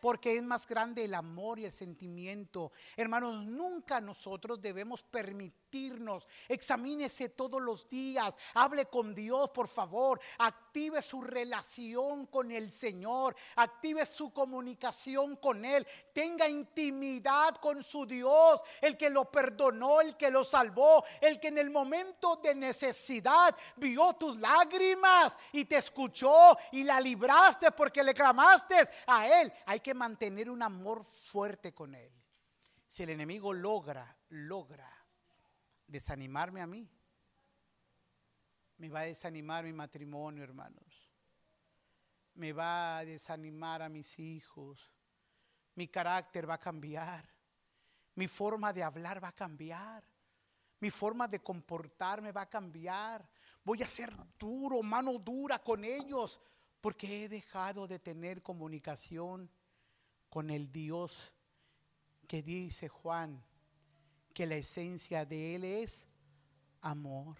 porque 0.00 0.36
es 0.36 0.44
más 0.44 0.64
grande 0.64 1.04
el 1.04 1.14
amor 1.14 1.58
y 1.58 1.64
el 1.64 1.72
sentimiento. 1.72 2.70
Hermanos, 2.96 3.44
nunca 3.44 4.00
nosotros 4.00 4.60
debemos 4.60 5.02
permitirnos, 5.76 6.28
examínese 6.48 7.30
todos 7.30 7.60
los 7.60 7.88
días, 7.88 8.36
hable 8.54 8.86
con 8.86 9.14
Dios, 9.14 9.50
por 9.50 9.68
favor, 9.68 10.20
active 10.38 11.02
su 11.02 11.20
relación 11.20 12.26
con 12.26 12.50
el 12.50 12.72
Señor, 12.72 13.36
active 13.56 14.06
su 14.06 14.32
comunicación 14.32 15.36
con 15.36 15.64
Él, 15.64 15.86
tenga 16.12 16.48
intimidad 16.48 17.56
con 17.56 17.82
su 17.82 18.06
Dios, 18.06 18.60
el 18.80 18.96
que 18.96 19.10
lo 19.10 19.30
perdonó, 19.30 20.00
el 20.00 20.16
que 20.16 20.30
lo 20.30 20.44
salvó, 20.44 21.04
el 21.20 21.38
que 21.38 21.48
en 21.48 21.58
el 21.58 21.70
momento 21.70 22.36
de 22.36 22.54
necesidad 22.54 23.54
vio 23.76 24.14
tus 24.14 24.38
lágrimas 24.38 25.36
y 25.52 25.64
te 25.64 25.76
escuchó 25.76 26.56
y 26.72 26.84
la 26.84 27.00
libraste 27.00 27.72
porque 27.72 28.02
le 28.02 28.14
clamaste 28.14 28.76
a 29.06 29.40
Él. 29.40 29.52
Hay 29.66 29.80
que 29.80 29.94
mantener 29.94 30.50
un 30.50 30.62
amor 30.62 31.04
fuerte 31.04 31.74
con 31.74 31.94
Él. 31.94 32.12
Si 32.86 33.02
el 33.02 33.10
enemigo 33.10 33.52
logra, 33.52 34.16
logra 34.28 34.95
desanimarme 35.86 36.60
a 36.60 36.66
mí, 36.66 36.88
me 38.78 38.88
va 38.88 39.00
a 39.00 39.04
desanimar 39.04 39.64
mi 39.64 39.72
matrimonio, 39.72 40.42
hermanos. 40.42 41.10
Me 42.34 42.52
va 42.52 42.98
a 42.98 43.04
desanimar 43.04 43.80
a 43.80 43.88
mis 43.88 44.18
hijos. 44.18 44.92
Mi 45.74 45.88
carácter 45.88 46.48
va 46.48 46.54
a 46.54 46.60
cambiar. 46.60 47.26
Mi 48.14 48.28
forma 48.28 48.72
de 48.72 48.82
hablar 48.82 49.22
va 49.22 49.28
a 49.28 49.34
cambiar. 49.34 50.04
Mi 50.80 50.90
forma 50.90 51.26
de 51.26 51.42
comportarme 51.42 52.32
va 52.32 52.42
a 52.42 52.48
cambiar. 52.50 53.26
Voy 53.64 53.82
a 53.82 53.88
ser 53.88 54.12
duro, 54.38 54.82
mano 54.82 55.18
dura 55.18 55.58
con 55.58 55.84
ellos, 55.84 56.38
porque 56.80 57.24
he 57.24 57.28
dejado 57.28 57.86
de 57.86 57.98
tener 57.98 58.42
comunicación 58.42 59.50
con 60.28 60.50
el 60.50 60.70
Dios 60.70 61.32
que 62.28 62.42
dice 62.42 62.88
Juan 62.88 63.42
que 64.36 64.44
la 64.44 64.56
esencia 64.56 65.24
de 65.24 65.54
Él 65.54 65.64
es 65.64 66.06
amor. 66.82 67.38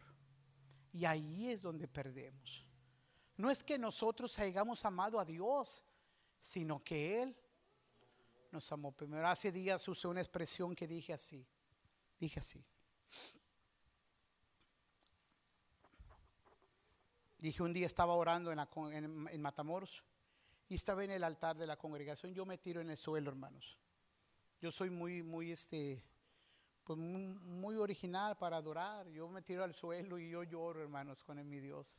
Y 0.95 1.05
ahí 1.05 1.51
es 1.51 1.61
donde 1.61 1.87
perdemos. 1.87 2.67
No 3.37 3.51
es 3.51 3.63
que 3.63 3.77
nosotros 3.77 4.39
hayamos 4.39 4.83
amado 4.83 5.21
a 5.21 5.25
Dios, 5.27 5.85
sino 6.39 6.83
que 6.83 7.23
Él 7.23 7.37
nos 8.51 8.73
amó 8.73 8.93
primero. 8.93 9.29
Hace 9.29 9.53
días 9.53 9.87
usé 9.87 10.09
una 10.09 10.23
expresión 10.23 10.75
que 10.75 10.89
dije 10.89 11.13
así. 11.13 11.47
Dije 12.19 12.41
así. 12.41 12.65
Dije 17.37 17.63
un 17.63 17.75
día 17.75 17.87
estaba 17.87 18.15
orando 18.15 18.51
en, 18.51 19.29
en 19.29 19.43
Matamoros 19.43 20.03
y 20.67 20.77
estaba 20.77 21.05
en 21.05 21.11
el 21.11 21.25
altar 21.25 21.59
de 21.59 21.67
la 21.67 21.77
congregación, 21.77 22.33
yo 22.33 22.47
me 22.47 22.57
tiro 22.57 22.81
en 22.81 22.89
el 22.89 22.97
suelo, 22.97 23.29
hermanos. 23.29 23.77
Yo 24.63 24.73
soy 24.73 24.89
muy, 24.89 25.23
muy, 25.23 25.53
este, 25.53 26.03
pues 26.87 27.01
muy, 27.01 27.75
original 27.75 28.39
para 28.39 28.59
adorar. 28.59 29.09
Yo 29.09 29.29
me 29.29 29.43
tiro 29.43 29.65
al 29.65 29.75
suelo 29.75 30.21
y 30.21 30.31
yo 30.31 30.45
lloro, 30.45 30.81
hermanos, 30.81 31.25
con 31.25 31.37
mi 31.49 31.59
Dios. 31.59 31.97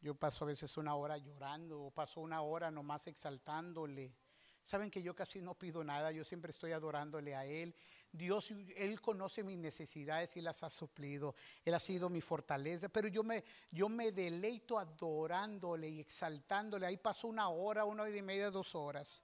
Yo 0.00 0.14
paso 0.14 0.44
a 0.44 0.48
veces 0.48 0.78
una 0.78 0.94
hora 0.94 1.18
llorando, 1.18 1.82
o 1.82 1.90
paso 1.90 2.22
una 2.22 2.40
hora 2.40 2.70
nomás 2.70 3.06
exaltándole. 3.06 4.14
Saben 4.62 4.90
que 4.90 5.02
yo 5.02 5.14
casi 5.14 5.42
no 5.42 5.54
pido 5.54 5.84
nada, 5.84 6.10
yo 6.10 6.24
siempre 6.24 6.52
estoy 6.52 6.72
adorándole 6.72 7.36
a 7.36 7.44
Él. 7.44 7.74
Dios, 8.10 8.50
Él 8.76 8.98
conoce 9.02 9.42
mis 9.42 9.58
necesidades 9.58 10.34
y 10.38 10.40
las 10.40 10.62
ha 10.62 10.70
suplido. 10.70 11.34
Él 11.62 11.74
ha 11.74 11.80
sido 11.80 12.08
mi 12.08 12.22
fortaleza, 12.22 12.88
pero 12.88 13.08
yo 13.08 13.22
me, 13.22 13.44
yo 13.70 13.90
me 13.90 14.10
deleito 14.10 14.78
adorándole 14.78 15.90
y 15.90 16.00
exaltándole. 16.00 16.86
Ahí 16.86 16.96
pasó 16.96 17.28
una 17.28 17.50
hora, 17.50 17.84
una 17.84 18.04
hora 18.04 18.16
y 18.16 18.22
media, 18.22 18.50
dos 18.50 18.74
horas. 18.74 19.20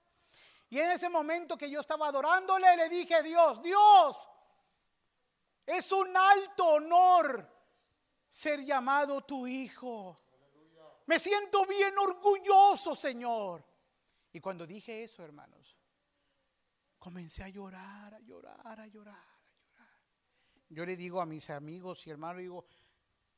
Y 0.69 0.77
en 0.77 0.91
ese 0.91 1.09
momento 1.09 1.57
que 1.57 1.71
yo 1.71 1.79
estaba 1.79 2.07
adorándole, 2.07 2.77
le 2.77 2.87
dije, 2.89 3.23
Dios, 3.23 3.63
Dios, 3.63 4.27
es 5.65 5.91
un 5.91 6.15
alto 6.15 6.65
honor 6.65 7.49
ser 8.27 8.63
llamado 8.63 9.21
tu 9.21 9.47
hijo. 9.47 10.19
Me 11.07 11.19
siento 11.19 11.65
bien 11.65 11.97
orgulloso, 11.97 12.95
Señor. 12.95 13.63
Y 14.33 14.39
cuando 14.39 14.65
dije 14.67 15.03
eso, 15.03 15.23
hermanos, 15.23 15.77
comencé 16.99 17.43
a 17.43 17.49
llorar, 17.49 18.13
a 18.13 18.19
llorar, 18.19 18.59
a 18.63 18.63
llorar, 18.63 18.79
a 18.79 18.87
llorar. 18.87 19.35
Yo 20.69 20.85
le 20.85 20.95
digo 20.95 21.21
a 21.21 21.25
mis 21.25 21.49
amigos 21.49 22.05
y 22.05 22.09
hermanos, 22.09 22.41
digo, 22.41 22.65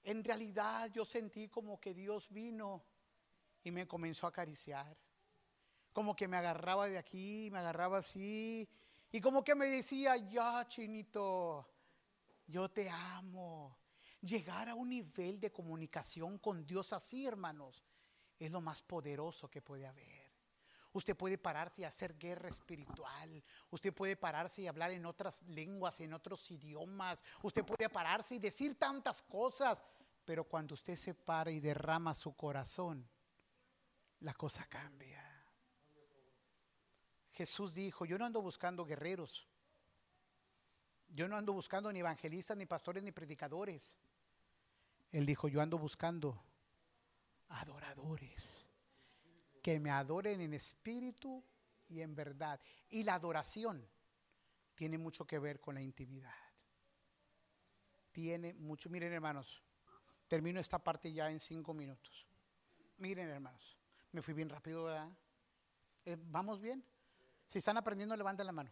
en 0.04 0.24
realidad 0.24 0.90
yo 0.92 1.04
sentí 1.06 1.50
como 1.50 1.80
que 1.80 1.94
Dios 1.94 2.30
vino 2.30 2.86
y 3.64 3.72
me 3.72 3.88
comenzó 3.88 4.26
a 4.26 4.30
acariciar. 4.30 4.98
Como 5.92 6.16
que 6.16 6.28
me 6.28 6.38
agarraba 6.38 6.88
de 6.88 6.98
aquí, 6.98 7.50
me 7.52 7.60
agarraba 7.60 7.98
así. 7.98 8.68
Y 9.12 9.20
como 9.20 9.44
que 9.44 9.56
me 9.56 9.68
decía, 9.68 10.16
ya, 10.16 10.66
chinito, 10.68 11.68
yo 12.48 12.70
te 12.70 12.90
amo. 12.90 13.78
Llegar 14.22 14.70
a 14.70 14.76
un 14.76 14.90
nivel 14.90 15.40
de 15.40 15.52
comunicación 15.52 16.40
con 16.40 16.66
Dios 16.66 16.92
así, 16.92 17.28
hermanos, 17.28 17.84
es 18.40 18.52
lo 18.52 18.62
más 18.62 18.82
poderoso 18.82 19.50
que 19.50 19.62
puede 19.62 19.86
haber. 19.86 20.28
Usted 20.94 21.16
puede 21.16 21.38
pararse 21.38 21.82
y 21.82 21.86
hacer 21.86 22.18
guerra 22.18 22.50
espiritual. 22.50 23.44
Usted 23.70 23.94
puede 23.94 24.16
pararse 24.16 24.64
y 24.64 24.68
hablar 24.68 24.90
en 24.92 25.06
otras 25.06 25.44
lenguas, 25.44 26.00
en 26.00 26.14
otros 26.14 26.50
idiomas. 26.50 27.24
Usted 27.44 27.64
puede 27.64 27.90
pararse 27.90 28.36
y 28.36 28.40
decir 28.40 28.80
tantas 28.80 29.22
cosas. 29.22 29.84
Pero 30.26 30.46
cuando 30.46 30.74
usted 30.74 30.96
se 30.96 31.14
para 31.14 31.52
y 31.52 31.60
derrama 31.60 32.16
su 32.16 32.36
corazón, 32.36 33.08
la 34.22 34.34
cosa 34.34 34.66
cambia. 34.66 35.24
Jesús 37.32 37.74
dijo, 37.74 38.06
yo 38.06 38.18
no 38.18 38.26
ando 38.26 38.42
buscando 38.42 38.84
guerreros. 38.84 39.48
Yo 41.10 41.28
no 41.28 41.36
ando 41.36 41.54
buscando 41.54 41.92
ni 41.92 42.00
evangelistas, 42.00 42.58
ni 42.58 42.66
pastores, 42.66 43.04
ni 43.04 43.12
predicadores. 43.12 43.96
Él 45.12 45.26
dijo, 45.26 45.48
yo 45.48 45.62
ando 45.62 45.78
buscando 45.78 46.44
adoradores 47.50 48.66
que 49.62 49.80
me 49.80 49.90
adoren 49.90 50.42
en 50.42 50.54
espíritu 50.54 51.44
y 51.90 52.02
en 52.02 52.16
verdad. 52.16 52.60
Y 52.90 53.04
la 53.04 53.16
adoración 53.16 53.88
tiene 54.76 54.98
mucho 54.98 55.26
que 55.26 55.40
ver 55.40 55.60
con 55.60 55.76
la 55.76 55.82
intimidad. 55.82 56.36
Tiene 58.12 58.54
mucho. 58.54 58.90
Miren 58.90 59.14
hermanos, 59.14 59.62
termino 60.28 60.60
esta 60.60 60.80
parte 60.80 61.12
ya 61.12 61.30
en 61.32 61.40
cinco 61.40 61.74
minutos. 61.74 62.28
Miren 62.98 63.30
hermanos, 63.30 63.78
me 64.12 64.22
fui 64.22 64.34
bien 64.34 64.50
rápido. 64.50 64.94
Eh, 66.06 66.18
¿Vamos 66.20 66.62
bien? 66.62 66.84
Si 67.46 67.60
están 67.60 67.78
aprendiendo, 67.78 68.16
levanten 68.16 68.46
la 68.46 68.52
mano. 68.52 68.72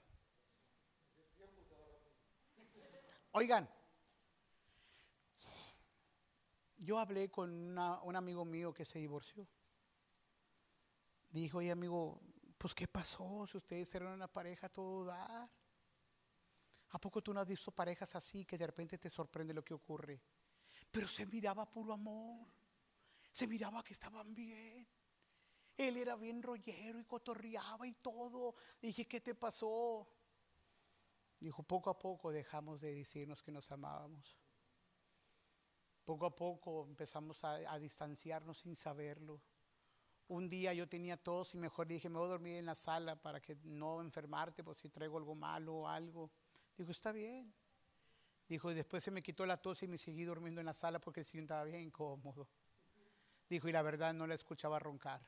Oigan, 3.38 3.70
yo 6.78 6.98
hablé 6.98 7.30
con 7.30 7.78
un 7.78 8.16
amigo 8.16 8.46
mío 8.46 8.74
que 8.74 8.86
se 8.86 8.98
divorció 8.98 9.46
dijo, 11.32 11.58
oye 11.58 11.70
amigo, 11.70 12.22
pues 12.58 12.74
¿qué 12.74 12.88
pasó 12.88 13.46
si 13.46 13.58
ustedes 13.58 13.94
eran 13.94 14.14
una 14.14 14.30
pareja 14.30 14.70
todo 14.70 15.04
dar? 15.04 15.50
¿A 16.92 16.98
poco 16.98 17.22
tú 17.22 17.34
no 17.34 17.42
has 17.42 17.48
visto 17.48 17.72
parejas 17.72 18.16
así 18.16 18.46
que 18.46 18.58
de 18.58 18.68
repente 18.68 18.98
te 18.98 19.10
sorprende 19.10 19.54
lo 19.54 19.66
que 19.66 19.74
ocurre? 19.74 20.22
Pero 20.90 21.06
se 21.06 21.26
miraba 21.26 21.70
puro 21.70 21.92
amor, 21.92 22.48
se 23.34 23.48
miraba 23.48 23.84
que 23.84 23.92
estaban 23.92 24.34
bien. 24.34 24.88
Él 25.76 25.98
era 25.98 26.16
bien 26.16 26.42
rollero 26.42 27.00
y 27.00 27.04
cotorreaba 27.04 27.86
y 27.86 27.96
todo. 27.96 28.56
dije, 28.82 29.06
¿qué 29.06 29.20
te 29.20 29.36
pasó? 29.36 30.08
Dijo, 31.40 31.64
poco 31.64 31.90
a 31.90 32.00
poco 32.00 32.32
dejamos 32.32 32.82
de 32.82 32.94
decirnos 32.94 33.44
que 33.44 33.52
nos 33.52 33.72
amábamos. 33.72 34.38
Poco 36.04 36.26
a 36.26 36.36
poco 36.36 36.86
empezamos 36.88 37.44
a, 37.44 37.56
a 37.72 37.80
distanciarnos 37.80 38.60
sin 38.60 38.76
saberlo. 38.76 39.42
Un 40.28 40.50
día 40.50 40.74
yo 40.74 40.88
tenía 40.88 41.18
tos 41.18 41.54
y 41.54 41.58
mejor 41.58 41.88
dije, 41.88 42.10
me 42.10 42.18
voy 42.18 42.28
a 42.28 42.32
dormir 42.32 42.56
en 42.56 42.66
la 42.66 42.76
sala 42.76 43.16
para 43.16 43.40
que 43.40 43.56
no 43.64 44.02
enfermarte, 44.02 44.64
por 44.64 44.76
si 44.76 44.90
traigo 44.90 45.18
algo 45.18 45.36
malo 45.36 45.76
o 45.76 45.88
algo. 45.88 46.32
Dijo, 46.78 46.92
está 46.92 47.12
bien. 47.12 47.54
Dijo, 48.48 48.72
y 48.72 48.76
después 48.76 49.04
se 49.04 49.12
me 49.12 49.24
quitó 49.24 49.46
la 49.46 49.58
tos 49.58 49.82
y 49.84 49.88
me 49.88 49.98
seguí 49.98 50.24
durmiendo 50.24 50.62
en 50.62 50.66
la 50.66 50.74
sala 50.74 51.00
porque 51.00 51.22
el 51.22 51.40
estaba 51.40 51.64
bien 51.64 51.82
incómodo. 51.82 52.48
Dijo, 53.50 53.68
y 53.68 53.72
la 53.72 53.82
verdad 53.82 54.14
no 54.14 54.28
la 54.28 54.36
escuchaba 54.36 54.80
roncar. 54.80 55.22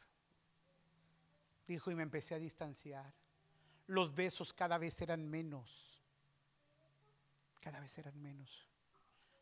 Dijo, 1.68 1.92
y 1.92 1.96
me 1.96 2.04
empecé 2.04 2.36
a 2.36 2.40
distanciar. 2.40 3.14
Los 3.88 4.14
besos 4.14 4.54
cada 4.54 4.78
vez 4.78 5.02
eran 5.02 5.28
menos. 5.28 5.97
Cada 7.68 7.82
vez 7.82 7.98
eran 7.98 8.18
menos. 8.22 8.66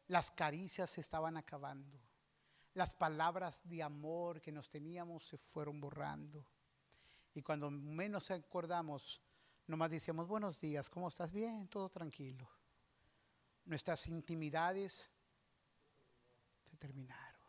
Las 0.07 0.31
caricias 0.31 0.89
se 0.89 1.01
estaban 1.01 1.37
acabando 1.37 2.01
las 2.73 2.95
palabras 2.95 3.61
de 3.65 3.83
amor 3.83 4.41
que 4.41 4.51
nos 4.51 4.67
teníamos 4.67 5.25
se 5.25 5.37
fueron 5.37 5.79
borrando. 5.79 6.43
Y 7.35 7.43
cuando 7.43 7.69
menos 7.69 8.31
acordamos, 8.31 9.21
nomás 9.67 9.91
decíamos, 9.91 10.27
buenos 10.27 10.59
días, 10.59 10.89
¿cómo 10.89 11.09
estás? 11.09 11.31
Bien, 11.31 11.67
todo 11.67 11.87
tranquilo. 11.87 12.49
Nuestras 13.65 14.07
intimidades 14.07 15.05
terminaron. 16.79 17.45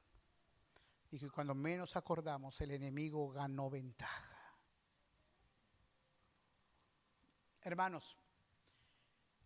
Dijo, 1.11 1.25
y 1.25 1.31
cuando 1.31 1.55
menos 1.55 1.97
acordamos, 1.97 2.61
el 2.61 2.73
enemigo 2.73 3.31
ganó 3.31 3.71
ventaja. 3.71 4.59
Hermanos, 7.63 8.15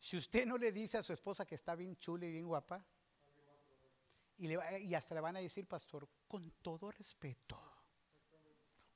si 0.00 0.16
usted 0.16 0.46
no 0.46 0.56
le 0.56 0.72
dice 0.72 0.96
a 0.96 1.02
su 1.02 1.12
esposa 1.12 1.44
que 1.46 1.54
está 1.54 1.74
bien 1.74 1.96
chula 1.98 2.24
y 2.24 2.32
bien 2.32 2.46
guapa, 2.46 2.84
y, 4.38 4.48
le, 4.48 4.80
y 4.80 4.94
hasta 4.94 5.14
le 5.14 5.20
van 5.20 5.36
a 5.36 5.40
decir, 5.40 5.68
pastor, 5.68 6.08
con 6.26 6.50
todo 6.62 6.90
respeto, 6.90 7.60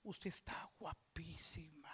usted 0.04 0.28
está 0.28 0.72
guapísima. 0.78 1.92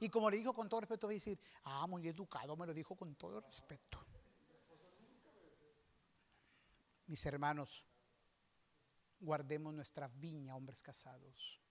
Y 0.00 0.10
como 0.10 0.28
le 0.28 0.36
dijo 0.36 0.52
con 0.52 0.68
todo 0.68 0.80
respeto, 0.80 1.06
va 1.06 1.12
a 1.12 1.14
decir, 1.14 1.40
ah, 1.62 1.86
muy 1.86 2.06
educado, 2.06 2.54
me 2.54 2.66
lo 2.66 2.74
dijo 2.74 2.94
con 2.94 3.16
todo 3.16 3.40
respeto. 3.40 4.04
Mis 7.06 7.24
hermanos, 7.24 7.86
guardemos 9.18 9.72
nuestra 9.72 10.08
viña, 10.08 10.54
hombres 10.54 10.82
casados. 10.82 11.62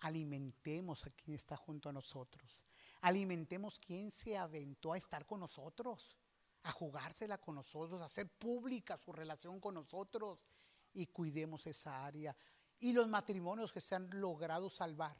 Alimentemos 0.00 1.06
a 1.06 1.10
quien 1.10 1.36
está 1.36 1.56
junto 1.56 1.88
a 1.88 1.92
nosotros. 1.92 2.66
Alimentemos 3.02 3.78
quien 3.78 4.10
se 4.10 4.36
aventó 4.36 4.92
a 4.92 4.98
estar 4.98 5.26
con 5.26 5.40
nosotros, 5.40 6.16
a 6.62 6.72
jugársela 6.72 7.38
con 7.38 7.56
nosotros, 7.56 8.00
a 8.00 8.06
hacer 8.06 8.28
pública 8.28 8.96
su 8.96 9.12
relación 9.12 9.60
con 9.60 9.74
nosotros 9.74 10.46
y 10.94 11.06
cuidemos 11.06 11.66
esa 11.66 12.04
área. 12.04 12.34
Y 12.78 12.92
los 12.92 13.08
matrimonios 13.08 13.72
que 13.72 13.80
se 13.80 13.94
han 13.94 14.08
logrado 14.12 14.70
salvar 14.70 15.16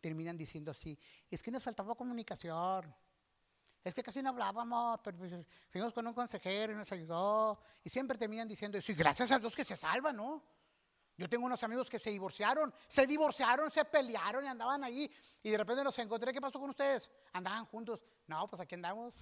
terminan 0.00 0.36
diciendo 0.36 0.70
así, 0.70 0.98
es 1.30 1.42
que 1.42 1.50
nos 1.50 1.62
faltaba 1.62 1.94
comunicación, 1.94 2.94
es 3.82 3.94
que 3.94 4.02
casi 4.02 4.22
no 4.22 4.28
hablábamos, 4.28 5.00
pero 5.02 5.18
pues, 5.18 5.32
fuimos 5.70 5.92
con 5.92 6.06
un 6.06 6.14
consejero 6.14 6.72
y 6.72 6.76
nos 6.76 6.92
ayudó, 6.92 7.60
y 7.82 7.88
siempre 7.88 8.18
terminan 8.18 8.46
diciendo 8.46 8.78
eso, 8.78 8.92
y 8.92 8.94
gracias 8.94 9.32
a 9.32 9.38
Dios 9.38 9.56
que 9.56 9.64
se 9.64 9.76
salva, 9.76 10.12
¿no? 10.12 10.42
Yo 11.18 11.28
tengo 11.28 11.46
unos 11.46 11.62
amigos 11.64 11.90
que 11.90 11.98
se 11.98 12.10
divorciaron, 12.10 12.72
se 12.86 13.04
divorciaron, 13.04 13.72
se 13.72 13.84
pelearon 13.84 14.44
y 14.44 14.46
andaban 14.46 14.84
ahí, 14.84 15.10
y 15.42 15.50
de 15.50 15.58
repente 15.58 15.82
los 15.82 15.98
encontré, 15.98 16.32
¿qué 16.32 16.40
pasó 16.40 16.60
con 16.60 16.70
ustedes? 16.70 17.10
Andaban 17.32 17.66
juntos, 17.66 18.00
no, 18.28 18.46
pues 18.46 18.60
aquí 18.62 18.76
andamos. 18.76 19.20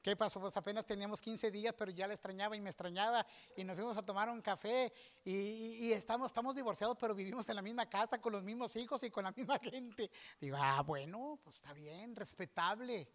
¿Qué 0.00 0.14
pasó? 0.14 0.38
Pues 0.38 0.56
apenas 0.56 0.86
teníamos 0.86 1.20
15 1.20 1.50
días, 1.50 1.74
pero 1.76 1.90
ya 1.90 2.06
la 2.06 2.12
extrañaba 2.12 2.54
y 2.54 2.60
me 2.60 2.68
extrañaba. 2.68 3.26
Y 3.56 3.64
nos 3.64 3.74
fuimos 3.74 3.96
a 3.96 4.02
tomar 4.02 4.28
un 4.28 4.42
café. 4.42 4.92
Y, 5.24 5.90
estamos, 5.92 6.26
estamos 6.26 6.54
divorciados, 6.54 6.96
pero 7.00 7.14
vivimos 7.14 7.48
en 7.48 7.56
la 7.56 7.62
misma 7.62 7.88
casa, 7.88 8.20
con 8.20 8.32
los 8.32 8.42
mismos 8.42 8.76
hijos 8.76 9.02
y 9.02 9.10
con 9.10 9.24
la 9.24 9.32
misma 9.32 9.58
gente. 9.62 10.10
Digo, 10.38 10.58
ah, 10.60 10.82
bueno, 10.82 11.40
pues 11.42 11.56
está 11.56 11.72
bien, 11.72 12.14
respetable. 12.14 13.08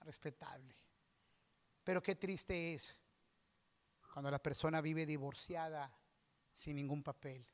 Respetable. 0.00 0.76
Pero 1.82 2.02
qué 2.02 2.14
triste 2.14 2.74
es 2.74 2.94
cuando 4.12 4.30
la 4.30 4.38
persona 4.38 4.82
vive 4.82 5.06
divorciada 5.06 5.90
sin 6.58 6.74
ningún 6.74 7.04
papel. 7.04 7.46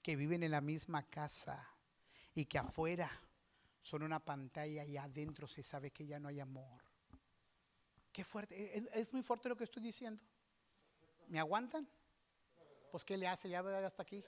Que 0.00 0.14
viven 0.14 0.44
en 0.44 0.52
la 0.52 0.60
misma 0.60 1.02
casa 1.02 1.68
y 2.32 2.44
que 2.44 2.58
afuera 2.58 3.10
son 3.80 4.04
una 4.04 4.20
pantalla 4.20 4.84
y 4.84 4.96
adentro 4.96 5.48
se 5.48 5.64
sabe 5.64 5.90
que 5.90 6.06
ya 6.06 6.20
no 6.20 6.28
hay 6.28 6.38
amor 6.38 6.80
Qué 8.12 8.24
fuerte. 8.24 8.78
Es, 8.98 9.12
muy 9.12 9.22
fuerte 9.22 9.50
lo 9.50 9.56
que 9.56 9.64
estoy 9.64 9.82
diciendo. 9.82 10.22
¿Me 11.28 11.38
aguantan? 11.38 11.86
Pues 12.90 13.04
¿qué 13.04 13.14
le 13.14 13.28
hace? 13.28 13.50
Ya 13.50 13.60
hasta 13.60 14.02
aquí. 14.02 14.24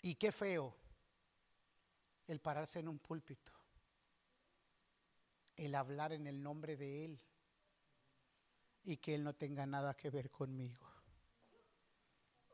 Y 0.00 0.14
qué 0.14 0.32
feo 0.32 0.74
el 2.28 2.40
pararse 2.40 2.78
en 2.78 2.88
un 2.88 2.98
púlpito, 2.98 3.52
el 5.56 5.74
hablar 5.74 6.14
en 6.14 6.26
el 6.26 6.42
nombre 6.42 6.78
de 6.78 7.04
Él 7.04 7.20
y 8.84 8.96
que 8.96 9.14
Él 9.14 9.24
no 9.24 9.34
tenga 9.34 9.66
nada 9.66 9.94
que 9.94 10.10
ver 10.10 10.30
conmigo. 10.30 10.86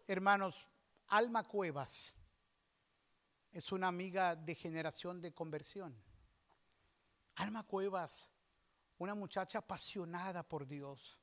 Hermanos, 0.06 0.66
Alma 1.08 1.44
Cuevas 1.44 2.16
es 3.52 3.72
una 3.72 3.88
amiga 3.88 4.36
de 4.36 4.54
generación 4.54 5.20
de 5.20 5.32
conversión. 5.32 5.96
Alma 7.36 7.62
Cuevas, 7.62 8.28
una 8.98 9.14
muchacha 9.14 9.58
apasionada 9.58 10.42
por 10.42 10.66
Dios, 10.66 11.18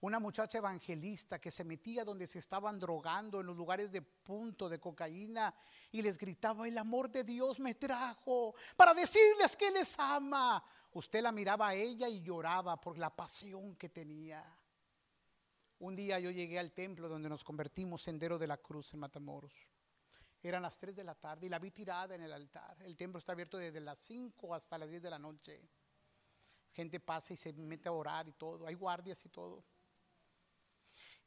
una 0.00 0.20
muchacha 0.20 0.58
evangelista 0.58 1.40
que 1.40 1.50
se 1.50 1.64
metía 1.64 2.04
donde 2.04 2.26
se 2.26 2.38
estaban 2.38 2.78
drogando 2.78 3.40
en 3.40 3.46
los 3.46 3.56
lugares 3.56 3.90
de 3.90 4.02
punto 4.02 4.68
de 4.68 4.78
cocaína 4.78 5.52
y 5.90 6.02
les 6.02 6.18
gritaba, 6.18 6.68
el 6.68 6.78
amor 6.78 7.10
de 7.10 7.24
Dios 7.24 7.58
me 7.58 7.74
trajo 7.74 8.54
para 8.76 8.94
decirles 8.94 9.56
que 9.56 9.70
les 9.70 9.98
ama. 9.98 10.62
Usted 10.92 11.20
la 11.20 11.32
miraba 11.32 11.68
a 11.68 11.74
ella 11.74 12.08
y 12.08 12.22
lloraba 12.22 12.80
por 12.80 12.96
la 12.96 13.14
pasión 13.14 13.74
que 13.76 13.88
tenía. 13.88 14.44
Un 15.80 15.96
día 15.96 16.18
yo 16.20 16.30
llegué 16.30 16.58
al 16.58 16.72
templo 16.72 17.08
donde 17.08 17.28
nos 17.28 17.42
convertimos 17.42 18.02
Sendero 18.02 18.38
de 18.38 18.46
la 18.46 18.56
Cruz 18.56 18.94
en 18.94 19.00
Matamoros. 19.00 19.52
Eran 20.40 20.62
las 20.62 20.78
3 20.78 20.94
de 20.94 21.04
la 21.04 21.16
tarde 21.16 21.46
y 21.46 21.48
la 21.48 21.58
vi 21.58 21.72
tirada 21.72 22.14
en 22.14 22.22
el 22.22 22.32
altar. 22.32 22.80
El 22.82 22.96
templo 22.96 23.18
está 23.18 23.32
abierto 23.32 23.58
desde 23.58 23.80
las 23.80 23.98
5 23.98 24.54
hasta 24.54 24.78
las 24.78 24.88
10 24.88 25.02
de 25.02 25.10
la 25.10 25.18
noche. 25.18 25.60
Gente 26.72 27.00
pasa 27.00 27.32
y 27.32 27.36
se 27.36 27.52
mete 27.52 27.88
a 27.88 27.92
orar 27.92 28.28
y 28.28 28.32
todo. 28.32 28.66
Hay 28.66 28.74
guardias 28.74 29.24
y 29.24 29.28
todo. 29.28 29.64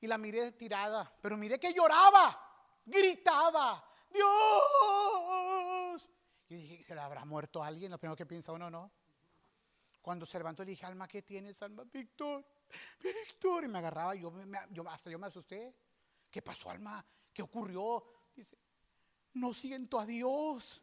Y 0.02 0.08
la 0.08 0.18
miré 0.18 0.52
tirada, 0.54 1.16
pero 1.22 1.38
miré 1.38 1.60
que 1.60 1.74
lloraba, 1.74 2.82
gritaba, 2.86 3.84
Dios. 4.10 4.32
Y 6.50 6.56
dije, 6.56 6.84
¿se 6.84 7.00
habrá 7.00 7.24
muerto 7.24 7.64
alguien? 7.64 7.92
Lo 7.92 7.98
primero 7.98 8.16
que 8.16 8.26
piensa 8.26 8.52
uno, 8.52 8.70
¿no? 8.70 8.92
Cuando 10.02 10.26
se 10.26 10.38
levantó 10.40 10.64
le 10.64 10.72
dije, 10.72 10.86
Alma, 10.86 11.08
¿qué 11.08 11.22
tienes, 11.22 11.62
Alma? 11.62 11.84
Víctor, 11.84 12.44
Víctor. 13.00 13.64
Y 13.64 13.68
me 13.68 13.78
agarraba, 13.78 14.16
yo, 14.16 14.34
yo, 14.72 14.90
hasta 14.90 15.12
yo 15.12 15.20
me 15.20 15.28
asusté. 15.28 15.74
¿Qué 16.30 16.42
pasó, 16.42 16.72
Alma? 16.72 17.06
¿Qué 17.32 17.44
ocurrió? 17.44 18.04
Dice, 18.36 18.58
no 19.34 19.54
siento 19.54 20.00
a 20.00 20.06
Dios. 20.06 20.82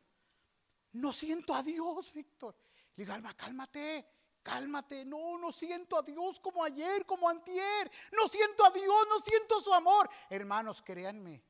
No 0.93 1.13
siento 1.13 1.55
a 1.55 1.63
Dios, 1.63 2.13
Víctor. 2.13 2.57
Le 2.95 3.05
digo, 3.05 3.13
Alma, 3.13 3.35
cálmate, 3.35 4.07
cálmate. 4.49 5.05
No, 5.05 5.39
no 5.39 5.53
siento 5.53 5.99
a 5.99 6.03
Dios 6.03 6.41
como 6.41 6.65
ayer, 6.65 7.05
como 7.07 7.29
antier. 7.29 7.91
No 8.13 8.29
siento 8.29 8.65
a 8.65 8.71
Dios, 8.71 9.07
no 9.09 9.21
siento 9.21 9.61
su 9.61 9.73
amor. 9.73 10.09
Hermanos, 10.31 10.83
créanme 10.83 11.43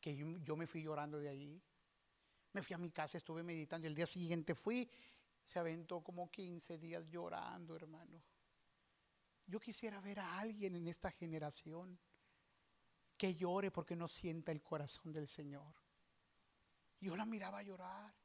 que 0.00 0.16
yo, 0.16 0.56
me 0.56 0.66
fui 0.66 0.82
llorando 0.82 1.18
de 1.18 1.28
ahí. 1.28 1.62
Me 2.52 2.62
fui 2.62 2.74
a 2.74 2.78
mi 2.78 2.90
casa, 2.90 3.18
estuve 3.18 3.42
meditando. 3.42 3.86
El 3.86 3.94
día 3.94 4.06
siguiente 4.06 4.54
fui, 4.54 4.90
se 5.44 5.58
aventó 5.58 6.02
como 6.02 6.30
15 6.30 6.78
días 6.78 7.06
llorando, 7.08 7.76
hermano. 7.76 8.22
Yo 9.46 9.60
quisiera 9.60 10.00
ver 10.00 10.20
a 10.20 10.38
alguien 10.38 10.76
en 10.76 10.88
esta 10.88 11.10
generación 11.10 11.98
que 13.16 13.34
llore 13.34 13.70
porque 13.70 13.94
no 13.94 14.08
sienta 14.08 14.50
el 14.52 14.62
corazón 14.62 15.12
del 15.12 15.28
Señor. 15.28 15.74
Yo 17.00 17.16
la 17.16 17.26
miraba 17.26 17.62
llorar. 17.62 18.19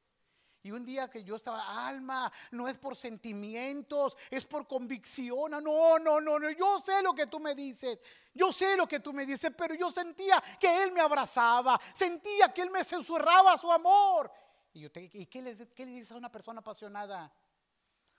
Y 0.66 0.72
un 0.72 0.84
día 0.84 1.08
que 1.08 1.24
yo 1.24 1.36
estaba, 1.36 1.88
alma, 1.88 2.34
no 2.50 2.68
es 2.68 2.76
por 2.80 2.96
sentimientos, 2.96 4.18
es 4.32 4.48
por 4.48 4.68
convicción. 4.68 5.54
Ah, 5.54 5.62
no, 5.62 6.00
no, 6.00 6.20
no, 6.20 6.40
no, 6.40 6.50
yo 6.50 6.80
sé 6.84 7.04
lo 7.04 7.14
que 7.14 7.28
tú 7.28 7.40
me 7.40 7.54
dices. 7.54 8.00
Yo 8.34 8.52
sé 8.52 8.76
lo 8.76 8.88
que 8.88 9.00
tú 9.00 9.14
me 9.14 9.28
dices, 9.28 9.52
pero 9.56 9.76
yo 9.76 9.92
sentía 9.92 10.44
que 10.60 10.82
Él 10.82 10.92
me 10.92 11.02
abrazaba, 11.02 11.80
sentía 11.94 12.52
que 12.52 12.64
Él 12.64 12.72
me 12.72 12.84
susurraba 12.84 13.56
su 13.60 13.72
amor. 13.72 14.32
Y, 14.74 14.80
yo 14.80 14.90
¿y 14.96 15.28
qué, 15.28 15.44
le, 15.44 15.54
dices 15.86 16.14
a 16.14 16.16
una 16.16 16.32
persona 16.32 16.62
apasionada? 16.62 17.32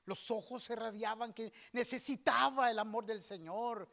Los 0.05 0.31
ojos 0.31 0.63
se 0.63 0.77
radiaban 0.77 1.33
que 1.33 1.53
necesitaba 1.73 2.71
el 2.71 2.79
amor 2.79 3.07
del 3.07 3.23
Señor. 3.23 3.89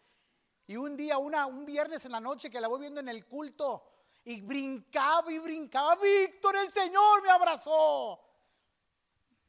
Y 0.67 0.75
un 0.75 0.95
día, 0.95 1.17
un 1.17 1.65
viernes 1.65 2.05
en 2.05 2.11
la 2.11 2.19
noche 2.19 2.51
que 2.51 2.61
la 2.61 2.67
voy 2.67 2.81
viendo 2.81 2.99
en 2.99 3.09
el 3.09 3.25
culto, 3.25 3.83
y 4.25 4.41
brincaba 4.41 5.31
y 5.31 5.39
brincaba. 5.39 5.95
Víctor, 5.95 6.55
el 6.57 6.71
Señor 6.71 7.23
me 7.23 7.31
abrazó. 7.31 8.32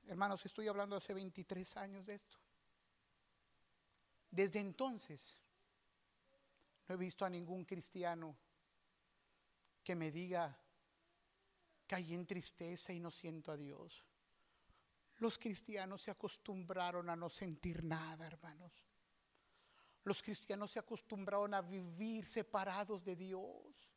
Hermanos, 0.07 0.45
estoy 0.45 0.69
hablando 0.69 0.97
hace 0.97 1.15
23 1.15 1.77
años 1.79 2.05
de 2.05 2.15
esto. 2.15 2.39
Desde 4.31 4.59
entonces, 4.59 5.39
no 6.87 6.95
he 6.95 6.99
visto 6.99 7.25
a 7.25 7.31
ningún 7.31 7.65
cristiano 7.65 8.37
que 9.83 9.95
me 9.95 10.11
diga, 10.11 10.59
caí 11.87 12.15
en 12.15 12.27
tristeza 12.27 12.93
y 12.93 13.01
no 13.01 13.11
siento 13.11 13.53
a 13.53 13.57
Dios. 13.57 14.05
Los 15.19 15.39
cristianos 15.39 16.03
se 16.03 16.11
acostumbraron 16.11 17.09
a 17.09 17.17
no 17.17 17.29
sentir 17.29 17.85
nada, 17.85 18.27
hermanos. 18.27 18.83
Los 20.03 20.23
cristianos 20.23 20.73
se 20.73 20.81
acostumbraron 20.81 21.55
a 21.55 21.63
vivir 21.63 22.27
separados 22.27 23.05
de 23.05 23.17
Dios 23.17 23.94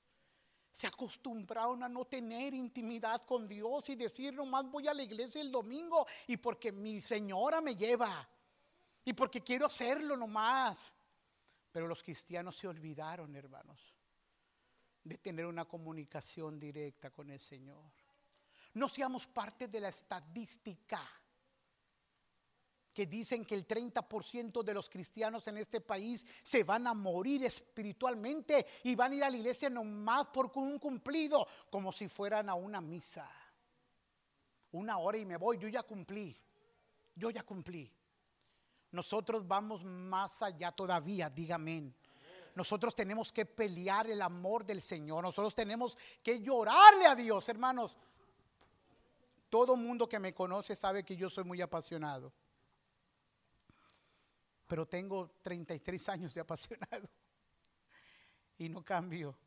se 0.77 0.85
acostumbraron 0.85 1.81
a 1.81 1.89
no 1.89 2.05
tener 2.05 2.53
intimidad 2.53 3.25
con 3.25 3.47
Dios 3.47 3.89
y 3.89 3.95
decir 3.95 4.35
nomás 4.35 4.69
voy 4.69 4.87
a 4.87 4.93
la 4.93 5.01
iglesia 5.01 5.41
el 5.41 5.51
domingo 5.51 6.05
y 6.27 6.37
porque 6.37 6.71
mi 6.71 7.01
señora 7.01 7.61
me 7.61 7.75
lleva 7.75 8.29
y 9.03 9.11
porque 9.13 9.41
quiero 9.41 9.65
hacerlo 9.65 10.15
nomás. 10.15 10.93
Pero 11.71 11.87
los 11.87 12.03
cristianos 12.03 12.57
se 12.57 12.67
olvidaron, 12.67 13.35
hermanos, 13.35 13.95
de 15.03 15.17
tener 15.17 15.47
una 15.47 15.65
comunicación 15.65 16.59
directa 16.59 17.09
con 17.09 17.31
el 17.31 17.39
Señor. 17.39 17.91
No 18.75 18.87
seamos 18.87 19.25
parte 19.25 19.67
de 19.69 19.79
la 19.79 19.89
estadística 19.89 21.01
que 22.97 23.05
dicen 23.05 23.45
que 23.45 23.53
el 23.53 23.67
30% 23.67 24.63
de 24.63 24.73
los 24.73 24.89
cristianos 24.89 25.47
en 25.47 25.57
este 25.57 25.81
país 25.81 26.25
se 26.41 26.63
van 26.63 26.87
a 26.87 26.95
morir 26.95 27.43
espiritualmente 27.43 28.65
y 28.85 28.95
van 28.95 29.11
a 29.11 29.15
ir 29.17 29.23
a 29.23 29.29
la 29.29 29.37
iglesia 29.37 29.69
nomás 29.69 30.25
por 30.29 30.51
un 30.55 30.79
cumplido, 30.79 31.45
como 31.69 31.91
si 31.91 32.07
fueran 32.07 32.49
a 32.49 32.55
una 32.55 32.81
misa. 32.81 33.29
Una 34.71 34.97
hora 34.97 35.15
y 35.19 35.25
me 35.25 35.37
voy, 35.37 35.59
yo 35.59 35.67
ya 35.67 35.83
cumplí, 35.83 36.35
yo 37.13 37.29
ya 37.29 37.43
cumplí. 37.43 37.93
Nosotros 38.93 39.47
vamos 39.47 39.83
más 39.83 40.41
allá 40.41 40.71
todavía, 40.71 41.29
dígame. 41.29 41.93
Nosotros 42.55 42.95
tenemos 42.95 43.31
que 43.31 43.45
pelear 43.45 44.09
el 44.09 44.23
amor 44.23 44.65
del 44.65 44.81
Señor. 44.81 45.23
Nosotros 45.23 45.53
tenemos 45.53 45.99
que 46.23 46.41
llorarle 46.41 47.05
a 47.05 47.13
Dios, 47.13 47.47
hermanos. 47.47 47.95
Todo 49.51 49.77
mundo 49.77 50.09
que 50.09 50.17
me 50.17 50.33
conoce 50.33 50.75
sabe 50.75 51.05
que 51.05 51.15
yo 51.15 51.29
soy 51.29 51.43
muy 51.43 51.61
apasionado. 51.61 52.33
Pero 54.67 54.85
tengo 54.85 55.31
33 55.41 56.09
años 56.09 56.33
de 56.33 56.41
apasionado. 56.41 57.09
Y 58.59 58.69
no 58.69 58.83
cambio. 58.83 59.37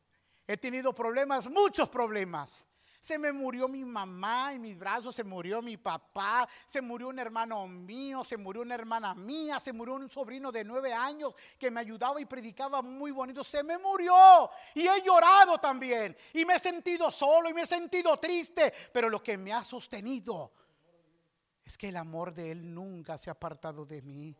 He 0.47 0.57
tenido 0.57 0.95
problemas, 0.95 1.51
muchos 1.51 1.89
problemas. 1.89 2.65
Se 3.01 3.19
me 3.19 3.33
murió 3.33 3.67
mi 3.67 3.83
mamá 3.83 4.53
en 4.53 4.61
mis 4.61 4.79
brazos, 4.79 5.17
se 5.17 5.25
murió 5.25 5.63
mi 5.63 5.79
papá, 5.79 6.47
se 6.67 6.83
murió 6.83 7.09
un 7.09 7.19
hermano 7.19 7.67
mío, 7.67 8.23
se 8.23 8.37
murió 8.37 8.61
una 8.61 8.75
hermana 8.75 9.15
mía, 9.15 9.59
se 9.59 9.73
murió 9.73 9.95
un 9.95 10.11
sobrino 10.11 10.53
de 10.53 10.65
nueve 10.65 10.93
años 10.93 11.35
que 11.59 11.71
me 11.71 11.81
ayudaba 11.81 12.21
y 12.21 12.27
predicaba 12.27 12.83
muy 12.83 13.11
bonito. 13.11 13.43
Se 13.43 13.63
me 13.63 13.79
murió 13.79 14.51
y 14.75 14.87
he 14.87 15.03
llorado 15.03 15.57
también 15.59 16.15
y 16.35 16.45
me 16.45 16.57
he 16.57 16.59
sentido 16.59 17.11
solo 17.11 17.49
y 17.49 17.55
me 17.55 17.63
he 17.63 17.67
sentido 17.67 18.19
triste, 18.19 18.73
pero 18.93 19.09
lo 19.09 19.23
que 19.23 19.39
me 19.39 19.53
ha 19.53 19.65
sostenido 19.65 20.53
es 21.65 21.79
que 21.79 21.89
el 21.89 21.97
amor 21.97 22.35
de 22.35 22.51
Él 22.51 22.75
nunca 22.75 23.17
se 23.17 23.31
ha 23.31 23.33
apartado 23.33 23.87
de 23.87 24.03
mí 24.03 24.37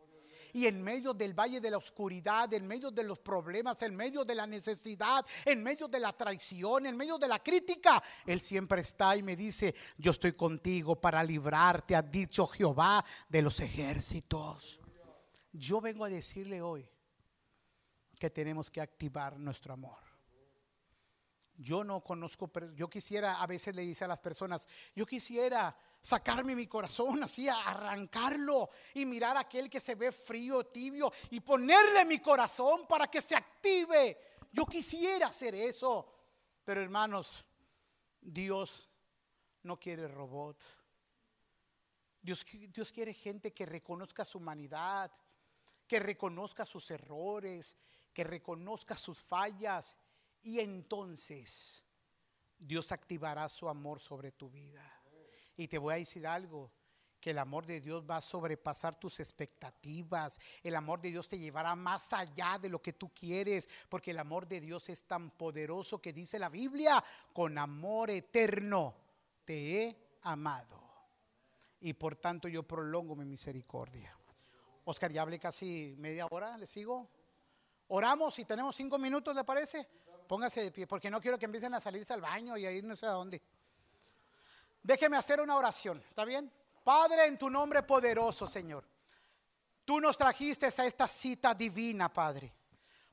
y 0.53 0.67
en 0.67 0.81
medio 0.81 1.13
del 1.13 1.33
valle 1.33 1.59
de 1.59 1.69
la 1.69 1.77
oscuridad, 1.77 2.53
en 2.53 2.67
medio 2.67 2.91
de 2.91 3.03
los 3.03 3.19
problemas, 3.19 3.81
en 3.81 3.95
medio 3.95 4.23
de 4.23 4.35
la 4.35 4.47
necesidad, 4.47 5.25
en 5.45 5.63
medio 5.63 5.87
de 5.87 5.99
la 5.99 6.13
traición, 6.13 6.85
en 6.85 6.97
medio 6.97 7.17
de 7.17 7.27
la 7.27 7.39
crítica, 7.39 8.01
Él 8.25 8.41
siempre 8.41 8.81
está 8.81 9.15
y 9.15 9.23
me 9.23 9.35
dice, 9.35 9.73
yo 9.97 10.11
estoy 10.11 10.33
contigo 10.33 10.99
para 10.99 11.23
librarte, 11.23 11.95
ha 11.95 12.01
dicho 12.01 12.47
Jehová 12.47 13.03
de 13.29 13.41
los 13.41 13.59
ejércitos. 13.59 14.79
Yo 15.53 15.81
vengo 15.81 16.05
a 16.05 16.09
decirle 16.09 16.61
hoy 16.61 16.87
que 18.17 18.29
tenemos 18.29 18.69
que 18.69 18.81
activar 18.81 19.39
nuestro 19.39 19.73
amor. 19.73 20.10
Yo 21.61 21.83
no 21.83 22.01
conozco, 22.01 22.51
yo 22.73 22.89
quisiera, 22.89 23.39
a 23.39 23.45
veces 23.45 23.75
le 23.75 23.83
dice 23.83 24.03
a 24.03 24.07
las 24.07 24.17
personas, 24.17 24.67
yo 24.95 25.05
quisiera 25.05 25.75
sacarme 26.01 26.55
mi 26.55 26.65
corazón, 26.65 27.23
así 27.23 27.47
arrancarlo 27.47 28.71
y 28.95 29.05
mirar 29.05 29.37
a 29.37 29.41
aquel 29.41 29.69
que 29.69 29.79
se 29.79 29.93
ve 29.93 30.11
frío, 30.11 30.65
tibio 30.65 31.13
y 31.29 31.39
ponerle 31.39 32.03
mi 32.05 32.19
corazón 32.19 32.87
para 32.87 33.07
que 33.07 33.21
se 33.21 33.35
active. 33.35 34.17
Yo 34.51 34.65
quisiera 34.65 35.27
hacer 35.27 35.53
eso, 35.53 36.11
pero 36.63 36.81
hermanos, 36.81 37.45
Dios 38.19 38.89
no 39.61 39.79
quiere 39.79 40.07
robot. 40.07 40.57
Dios, 42.23 42.43
Dios 42.69 42.91
quiere 42.91 43.13
gente 43.13 43.53
que 43.53 43.67
reconozca 43.67 44.25
su 44.25 44.39
humanidad, 44.39 45.11
que 45.85 45.99
reconozca 45.99 46.65
sus 46.65 46.89
errores, 46.89 47.77
que 48.13 48.23
reconozca 48.23 48.97
sus 48.97 49.21
fallas 49.21 49.95
y 50.43 50.59
entonces 50.59 51.83
Dios 52.57 52.91
activará 52.91 53.47
su 53.49 53.67
amor 53.67 53.99
sobre 53.99 54.31
tu 54.31 54.49
vida. 54.49 54.83
Y 55.57 55.67
te 55.67 55.77
voy 55.77 55.93
a 55.93 55.97
decir 55.97 56.25
algo, 56.25 56.71
que 57.21 57.29
el 57.29 57.37
amor 57.37 57.67
de 57.67 57.79
Dios 57.79 58.03
va 58.09 58.17
a 58.17 58.21
sobrepasar 58.21 58.95
tus 58.95 59.19
expectativas. 59.19 60.39
El 60.63 60.75
amor 60.75 60.99
de 60.99 61.11
Dios 61.11 61.27
te 61.27 61.37
llevará 61.37 61.75
más 61.75 62.11
allá 62.13 62.57
de 62.59 62.67
lo 62.67 62.81
que 62.81 62.93
tú 62.93 63.09
quieres, 63.13 63.69
porque 63.87 64.11
el 64.11 64.19
amor 64.19 64.47
de 64.47 64.59
Dios 64.59 64.89
es 64.89 65.03
tan 65.03 65.29
poderoso 65.29 66.01
que 66.01 66.11
dice 66.11 66.39
la 66.39 66.49
Biblia, 66.49 67.01
con 67.31 67.57
amor 67.59 68.09
eterno 68.09 68.95
te 69.45 69.83
he 69.83 69.97
amado. 70.23 70.81
Y 71.79 71.93
por 71.93 72.15
tanto 72.15 72.47
yo 72.47 72.63
prolongo 72.63 73.15
mi 73.15 73.25
misericordia. 73.25 74.17
Oscar, 74.83 75.11
ya 75.11 75.21
hablé 75.21 75.39
casi 75.39 75.95
media 75.99 76.25
hora, 76.29 76.57
¿le 76.57 76.65
sigo? 76.65 77.07
Oramos 77.89 78.37
y 78.39 78.45
tenemos 78.45 78.75
cinco 78.75 78.97
minutos, 78.97 79.35
¿le 79.35 79.43
parece? 79.43 79.87
Póngase 80.31 80.63
de 80.63 80.71
pie, 80.71 80.87
porque 80.87 81.09
no 81.09 81.19
quiero 81.19 81.37
que 81.37 81.43
empiecen 81.43 81.73
a 81.73 81.81
salirse 81.81 82.13
al 82.13 82.21
baño 82.21 82.55
y 82.55 82.65
a 82.65 82.71
ir 82.71 82.85
no 82.85 82.95
sé 82.95 83.05
a 83.05 83.09
dónde. 83.09 83.41
Déjeme 84.81 85.17
hacer 85.17 85.41
una 85.41 85.57
oración, 85.57 86.01
¿está 86.07 86.23
bien? 86.23 86.49
Padre, 86.85 87.25
en 87.25 87.37
tu 87.37 87.49
nombre 87.49 87.83
poderoso, 87.83 88.47
Señor, 88.47 88.87
tú 89.83 89.99
nos 89.99 90.17
trajiste 90.17 90.67
a 90.67 90.85
esta 90.85 91.05
cita 91.09 91.53
divina, 91.53 92.07
Padre, 92.07 92.53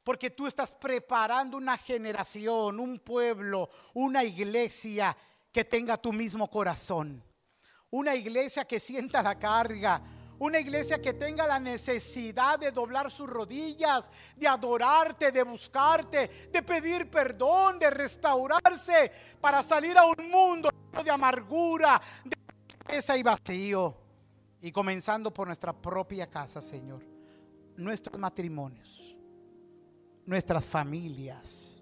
porque 0.05 0.31
tú 0.31 0.47
estás 0.47 0.71
preparando 0.71 1.57
una 1.57 1.77
generación, 1.77 2.79
un 2.79 3.01
pueblo, 3.01 3.69
una 3.95 4.23
iglesia 4.23 5.17
que 5.51 5.65
tenga 5.65 5.97
tu 5.97 6.13
mismo 6.13 6.49
corazón, 6.49 7.21
una 7.91 8.15
iglesia 8.15 8.65
que 8.65 8.79
sienta 8.79 9.23
la 9.23 9.37
carga, 9.37 10.01
una 10.39 10.61
iglesia 10.61 11.01
que 11.01 11.15
tenga 11.15 11.47
la 11.47 11.59
necesidad 11.59 12.59
de 12.59 12.71
doblar 12.71 13.11
sus 13.11 13.29
rodillas, 13.29 14.11
de 14.37 14.47
adorarte, 14.47 15.33
de 15.33 15.43
buscarte, 15.43 16.49
de 16.53 16.63
pedir 16.63 17.11
perdón, 17.11 17.79
de 17.79 17.91
restaurarse 17.91 19.11
para 19.41 19.63
salir 19.63 19.97
a 19.99 20.05
un 20.05 20.31
mundo 20.31 20.71
de 21.03 21.11
amargura, 21.11 22.01
de 22.25 22.37
tristeza 22.67 23.17
y 23.17 23.23
vacío. 23.23 23.97
Y 24.61 24.73
comenzando 24.73 25.33
por 25.33 25.47
nuestra 25.47 25.73
propia 25.73 26.29
casa, 26.29 26.61
Señor. 26.61 27.05
Nuestros 27.77 28.19
matrimonios, 28.19 29.17
nuestras 30.27 30.65
familias, 30.65 31.81